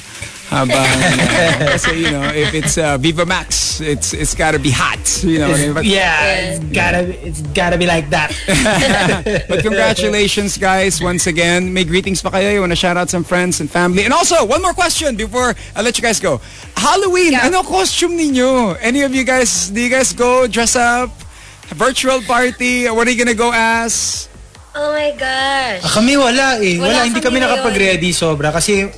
Habang, 0.47 0.71
uh, 0.87 1.75
kasi, 1.75 2.07
you 2.07 2.11
know, 2.15 2.23
if 2.31 2.55
it's 2.55 2.79
uh, 2.79 2.95
Viva 2.95 3.27
Max, 3.27 3.81
it's 3.83 4.15
it's 4.15 4.31
gotta 4.31 4.55
be 4.55 4.71
hot. 4.71 5.03
You 5.19 5.43
know 5.43 5.51
what 5.51 5.59
I 5.59 5.63
mean? 5.67 5.73
But, 5.75 5.83
Yeah, 5.83 6.55
it's 6.55 6.63
gotta, 6.71 7.03
it's 7.27 7.43
gotta 7.51 7.75
be 7.75 7.91
like 7.91 8.07
that. 8.15 8.31
but 9.51 9.59
congratulations, 9.59 10.55
guys, 10.55 11.03
once 11.03 11.27
again. 11.27 11.75
May 11.75 11.83
greetings 11.83 12.23
pa 12.23 12.31
kayo. 12.31 12.55
You 12.55 12.63
wanna 12.63 12.79
shout 12.79 12.95
out 12.95 13.11
some 13.11 13.27
friends 13.27 13.59
and 13.59 13.67
family. 13.67 14.07
And 14.07 14.15
also, 14.15 14.47
one 14.47 14.63
more 14.63 14.71
question 14.71 15.19
before 15.19 15.59
I 15.75 15.83
let 15.83 15.99
you 15.99 16.03
guys 16.07 16.23
go. 16.23 16.39
Halloween, 16.79 17.35
ano 17.35 17.67
costume 17.67 18.15
ninyo? 18.15 18.79
Any 18.79 19.03
of 19.03 19.11
you 19.11 19.27
guys, 19.27 19.67
do 19.75 19.83
you 19.83 19.91
guys 19.91 20.15
go 20.15 20.47
dress 20.47 20.79
up? 20.79 21.24
Virtual 21.73 22.21
party? 22.21 22.85
What 22.87 23.07
are 23.07 23.11
you 23.11 23.17
gonna 23.17 23.33
go 23.33 23.49
as? 23.49 24.27
Oh 24.75 24.91
my 24.91 25.15
gosh. 25.15 25.81
Ah, 25.81 25.91
kami 25.97 26.19
wala 26.19 26.59
eh. 26.59 26.75
Wala, 26.77 27.01
Wala 27.01 27.07
hindi 27.07 27.23
kami 27.23 27.39
kami 27.39 27.47
nakapag-ready 27.47 28.11
sobra 28.11 28.51
kasi 28.51 28.91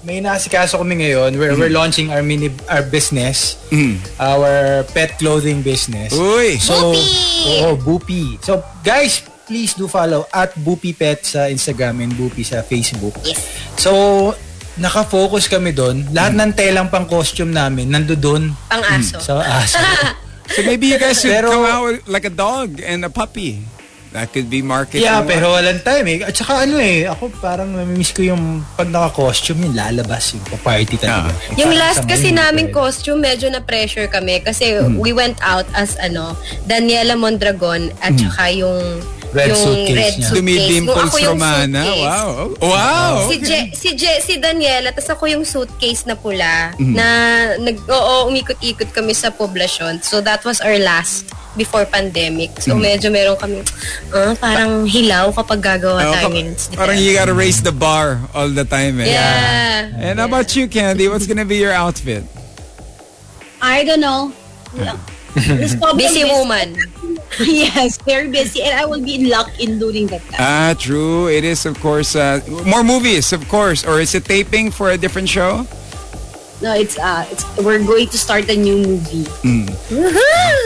may 0.00 0.24
nasikaso 0.24 0.80
kami 0.80 1.04
ngayon. 1.04 1.36
We're, 1.36 1.52
we're 1.52 1.74
launching 1.74 2.08
our 2.08 2.24
mini 2.24 2.48
our 2.66 2.80
business. 2.80 3.60
Our 4.16 4.82
pet 4.96 5.20
clothing 5.20 5.60
business. 5.60 6.16
Uy! 6.16 6.56
So, 6.56 6.96
Boopy! 6.96 7.04
Oo, 7.44 7.68
Boopy. 7.76 8.24
So, 8.40 8.64
guys, 8.80 9.20
please 9.44 9.76
do 9.76 9.84
follow 9.84 10.24
at 10.32 10.56
Boopy 10.56 10.96
Pet 10.96 11.20
sa 11.26 11.52
Instagram 11.52 12.00
and 12.00 12.12
Boopy 12.16 12.40
sa 12.40 12.64
Facebook. 12.64 13.12
Yes. 13.20 13.42
So, 13.76 14.32
naka-focus 14.78 15.50
kami 15.50 15.74
doon. 15.74 16.08
Lahat 16.14 16.32
ng 16.32 16.56
telang 16.56 16.88
pang 16.88 17.04
costume 17.04 17.50
namin 17.52 17.90
nandoon 17.90 18.54
Pang 18.70 18.84
aso. 18.88 19.18
sa 19.20 19.42
aso. 19.42 19.76
So 20.48 20.62
maybe 20.62 20.86
you 20.86 20.96
guys 20.96 21.18
should 21.18 21.30
Pero- 21.30 21.50
come 21.50 21.64
out 21.64 21.84
with 21.86 22.00
like 22.06 22.24
a 22.24 22.32
dog 22.32 22.80
and 22.80 23.04
a 23.04 23.10
puppy. 23.10 23.60
That 24.08 24.32
could 24.32 24.48
be 24.48 24.64
marketing. 24.64 25.04
yeah, 25.04 25.20
pero 25.20 25.52
walang 25.52 25.84
time 25.84 26.08
eh. 26.08 26.24
At 26.24 26.32
saka 26.32 26.64
ano 26.64 26.80
eh, 26.80 27.04
ako 27.04 27.28
parang 27.44 27.76
namimiss 27.76 28.08
ko 28.10 28.24
yung 28.24 28.64
pag 28.72 28.88
naka-costume, 28.88 29.68
yung 29.68 29.76
lalabas, 29.76 30.32
yung 30.32 30.40
pa-party 30.48 30.96
talaga. 30.96 31.28
Eh, 31.52 31.60
Yung 31.60 31.76
last 31.76 32.08
kasi 32.08 32.32
namin 32.32 32.72
costume, 32.72 33.20
medyo 33.20 33.52
na-pressure 33.52 34.08
kami 34.08 34.40
kasi 34.40 34.80
Hmm. 34.80 34.96
we 34.96 35.12
went 35.12 35.36
out 35.44 35.68
as 35.76 35.92
ano, 36.00 36.32
Daniela 36.64 37.20
Mondragon 37.20 37.92
at 38.00 38.16
saka 38.16 38.48
yung. 38.50 38.80
Red 39.28 39.48
yung 39.48 39.60
suitcase 39.60 39.92
red 39.92 40.14
niya. 40.14 40.24
suitcase. 40.24 40.34
Dumidimples 40.34 41.12
yung 41.18 41.36
Romana. 41.36 41.82
suitcase. 41.84 42.00
Wow. 42.00 42.30
Wow. 42.58 43.14
Si 43.28 43.36
Je, 43.38 43.58
si 43.72 43.88
Je, 43.94 44.12
si 44.20 44.32
Daniela, 44.36 44.88
tapos 44.88 45.10
ako 45.10 45.24
yung 45.28 45.44
suitcase 45.44 46.04
na 46.04 46.14
pula 46.14 46.72
Hmm. 46.74 46.94
na 46.94 47.06
nag 47.56 47.76
oo, 47.84 48.14
umikot-ikot 48.26 48.88
kami 48.88 49.12
sa 49.12 49.28
poblasyon. 49.28 50.00
So 50.00 50.20
that 50.20 50.40
was 50.42 50.60
our 50.60 50.78
last 50.78 51.28
before 51.54 51.84
pandemic. 51.84 52.56
So 52.58 52.72
Hmm. 52.72 52.82
medyo 52.82 53.10
meron 53.10 53.36
kami 53.36 53.60
ah, 54.10 54.32
parang 54.34 54.86
hilaw 54.86 55.28
kapag 55.30 55.60
gagawa 55.60 56.00
Oh, 56.02 56.12
tayo 56.14 56.32
ng 56.32 56.54
parang 56.72 56.96
you 56.96 57.12
gotta 57.12 57.36
raise 57.36 57.60
the 57.60 57.74
bar 57.74 58.22
all 58.32 58.48
the 58.48 58.64
time. 58.64 58.96
Eh. 58.98 59.12
Yeah. 59.12 59.92
And 59.98 60.16
how 60.16 60.26
about 60.26 60.56
you, 60.56 60.68
Candy? 60.68 61.04
What's 61.06 61.28
gonna 61.28 61.44
be 61.44 61.58
your 61.58 61.74
outfit? 61.74 62.24
I 63.60 63.82
don't 63.84 64.00
know. 64.00 64.32
This 65.34 65.74
problem 65.74 65.98
Busy 66.02 66.24
woman. 66.24 66.74
yes, 67.46 67.98
very 68.02 68.28
busy. 68.28 68.62
And 68.62 68.78
I 68.78 68.84
will 68.84 69.00
be 69.00 69.14
in 69.14 69.28
luck 69.28 69.50
in 69.60 69.78
doing 69.78 70.06
that. 70.08 70.22
Ah, 70.38 70.74
true. 70.78 71.28
It 71.28 71.44
is, 71.44 71.66
of 71.66 71.78
course, 71.80 72.16
uh, 72.16 72.40
more 72.66 72.82
movies, 72.82 73.32
of 73.32 73.46
course. 73.48 73.86
Or 73.86 74.00
is 74.00 74.14
it 74.14 74.24
taping 74.24 74.70
for 74.70 74.90
a 74.90 74.98
different 74.98 75.28
show? 75.28 75.66
No, 76.58 76.74
it's 76.74 76.98
uh, 76.98 77.22
it's 77.30 77.46
we're 77.62 77.78
going 77.78 78.10
to 78.10 78.18
start 78.18 78.50
a 78.50 78.56
new 78.56 78.82
movie. 78.82 79.30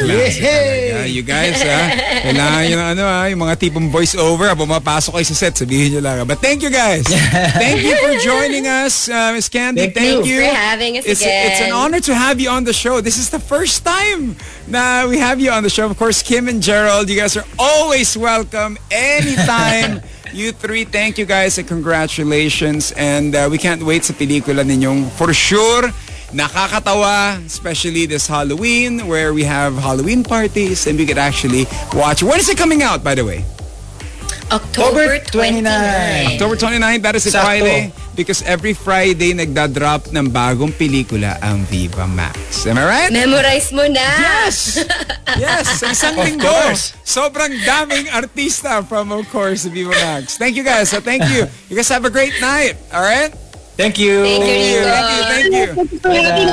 Yeah, 0.08 1.04
you 1.04 1.20
guys, 1.20 1.60
ah, 1.60 1.92
kailangan 2.24 2.64
ng 2.64 2.84
ano, 2.96 3.04
ah, 3.04 3.28
yung 3.28 3.44
mga 3.44 3.60
tipong 3.60 3.92
voice-over, 3.92 4.48
ah, 4.48 4.56
pumapasok 4.56 5.20
kayo 5.20 5.26
sa 5.28 5.36
set, 5.36 5.52
sabihin 5.52 5.92
nyo 5.92 6.00
lang. 6.00 6.24
But 6.24 6.40
thank 6.40 6.64
you, 6.64 6.72
guys. 6.72 7.04
thank 7.60 7.84
you 7.84 7.92
for 8.00 8.16
joining 8.24 8.64
us, 8.64 9.12
uh, 9.12 9.36
Miss 9.36 9.52
Candy. 9.52 9.92
Thank 9.92 10.24
Thank, 10.24 10.24
you. 10.24 10.40
you. 10.40 10.48
For 10.48 10.56
having 10.56 10.96
us 10.96 11.04
it's, 11.04 11.20
again. 11.20 11.52
It's 11.52 11.60
an 11.60 11.76
honor 11.76 12.00
to 12.00 12.14
have 12.16 12.40
you 12.40 12.48
on 12.48 12.64
the 12.64 12.72
show. 12.72 13.04
This 13.04 13.20
is 13.20 13.28
the 13.28 13.40
first 13.40 13.84
time 13.84 14.40
na 14.64 15.04
we 15.04 15.20
have 15.20 15.44
you 15.44 15.52
on 15.52 15.60
the 15.60 15.70
show. 15.70 15.84
Of 15.84 16.00
course, 16.00 16.24
Kim 16.24 16.48
and 16.48 16.64
Gerald, 16.64 17.12
you 17.12 17.20
guys 17.20 17.36
are 17.36 17.44
always 17.60 18.16
welcome 18.16 18.80
anytime. 18.88 20.00
You 20.32 20.52
three, 20.52 20.84
thank 20.84 21.18
you 21.18 21.26
guys 21.26 21.58
and 21.58 21.68
congratulations. 21.68 22.92
And 22.96 23.36
uh, 23.36 23.48
we 23.50 23.58
can't 23.58 23.82
wait 23.82 24.04
sa 24.04 24.16
pelikula 24.16 24.64
ninyong 24.64 25.12
for 25.12 25.36
sure 25.36 25.92
nakakatawa, 26.32 27.44
especially 27.44 28.06
this 28.06 28.26
Halloween 28.26 29.06
where 29.06 29.34
we 29.34 29.44
have 29.44 29.76
Halloween 29.76 30.24
parties 30.24 30.86
and 30.86 30.98
we 30.98 31.04
could 31.04 31.18
actually 31.20 31.66
watch. 31.92 32.22
When 32.22 32.40
is 32.40 32.48
it 32.48 32.56
coming 32.56 32.82
out, 32.82 33.04
by 33.04 33.14
the 33.14 33.24
way? 33.24 33.44
October 34.52 35.16
29. 35.32 35.64
October 36.36 36.56
29, 36.56 37.02
that 37.02 37.14
is 37.16 37.24
a 37.26 37.32
Sakto. 37.32 37.42
Friday. 37.48 37.80
Because 38.12 38.44
every 38.44 38.76
Friday, 38.76 39.32
nagda-drop 39.32 40.12
ng 40.12 40.28
bagong 40.28 40.76
pelikula 40.76 41.40
ang 41.40 41.64
Viva 41.64 42.04
Max. 42.04 42.68
Am 42.68 42.76
I 42.76 42.84
right? 42.84 43.08
Memorize 43.10 43.72
mo 43.72 43.88
na. 43.88 44.04
Yes! 44.04 44.56
Yes! 45.32 45.80
Sa 45.80 45.88
isang 45.88 46.12
Of 46.20 46.28
linggo. 46.28 46.44
course. 46.44 46.92
Sobrang 47.08 47.56
daming 47.64 48.04
artista 48.12 48.84
from, 48.84 49.08
of 49.16 49.24
course, 49.32 49.64
Viva 49.64 49.96
Max. 49.96 50.36
Thank 50.36 50.60
you 50.60 50.62
guys. 50.62 50.92
So 50.92 51.00
thank 51.00 51.24
you. 51.32 51.48
You 51.72 51.76
guys 51.80 51.88
have 51.88 52.04
a 52.04 52.12
great 52.12 52.36
night. 52.36 52.76
All 52.92 53.00
right? 53.00 53.32
Thank 53.80 53.96
you. 53.96 54.20
Thank 54.20 54.44
you. 54.44 54.80
Thank 54.84 55.48
you. 55.48 55.66
Thank 56.04 56.36
you. 56.36 56.48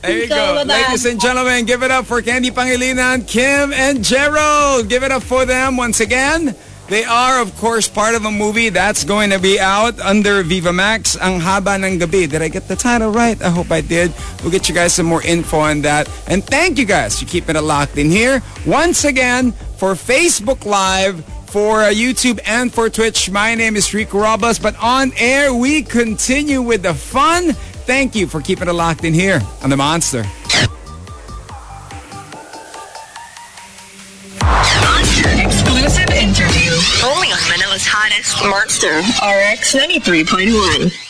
There 0.00 0.18
you 0.20 0.28
go. 0.28 0.64
Ladies 0.64 1.04
and 1.04 1.20
gentlemen, 1.20 1.68
give 1.68 1.84
it 1.84 1.92
up 1.92 2.08
for 2.08 2.20
Candy 2.24 2.48
Pangilinan, 2.48 3.28
Kim, 3.28 3.72
and 3.76 4.00
Gerald. 4.00 4.88
Give 4.88 5.04
it 5.04 5.12
up 5.12 5.22
for 5.22 5.44
them 5.44 5.76
once 5.76 6.00
again. 6.00 6.56
They 6.88 7.04
are, 7.04 7.40
of 7.40 7.56
course, 7.56 7.88
part 7.88 8.14
of 8.14 8.24
a 8.24 8.30
movie 8.30 8.68
that's 8.68 9.04
going 9.04 9.30
to 9.30 9.38
be 9.38 9.58
out 9.58 9.98
under 10.00 10.42
Viva 10.42 10.72
Max, 10.72 11.16
Ang 11.16 11.40
Haba 11.40 11.82
ng 11.82 11.98
Gabi. 11.98 12.28
Did 12.28 12.42
I 12.42 12.48
get 12.48 12.68
the 12.68 12.76
title 12.76 13.10
right? 13.10 13.40
I 13.40 13.48
hope 13.48 13.70
I 13.70 13.80
did. 13.80 14.12
We'll 14.42 14.52
get 14.52 14.68
you 14.68 14.74
guys 14.74 14.92
some 14.92 15.06
more 15.06 15.22
info 15.22 15.58
on 15.58 15.80
that. 15.82 16.10
And 16.28 16.44
thank 16.44 16.78
you 16.78 16.84
guys 16.84 17.18
for 17.18 17.26
keeping 17.26 17.56
it 17.56 17.62
locked 17.62 17.96
in 17.96 18.10
here. 18.10 18.42
Once 18.66 19.04
again, 19.04 19.52
for 19.76 19.94
Facebook 19.94 20.66
Live, 20.66 21.24
for 21.46 21.82
uh, 21.82 21.86
YouTube 21.86 22.40
and 22.46 22.74
for 22.74 22.90
Twitch. 22.90 23.30
My 23.30 23.54
name 23.54 23.76
is 23.76 23.94
Rico 23.94 24.18
Robles, 24.18 24.58
but 24.58 24.76
on 24.82 25.12
air, 25.16 25.54
we 25.54 25.82
continue 25.82 26.60
with 26.60 26.82
the 26.82 26.94
fun. 26.94 27.52
Thank 27.86 28.14
you 28.14 28.26
for 28.26 28.40
keeping 28.40 28.68
it 28.68 28.72
locked 28.72 29.04
in 29.04 29.14
here 29.14 29.40
on 29.62 29.70
The 29.70 29.76
Monster. 29.76 30.24
Hottest 37.86 38.42
monster, 38.44 38.98
RX 39.22 39.74
93.1. 39.74 41.04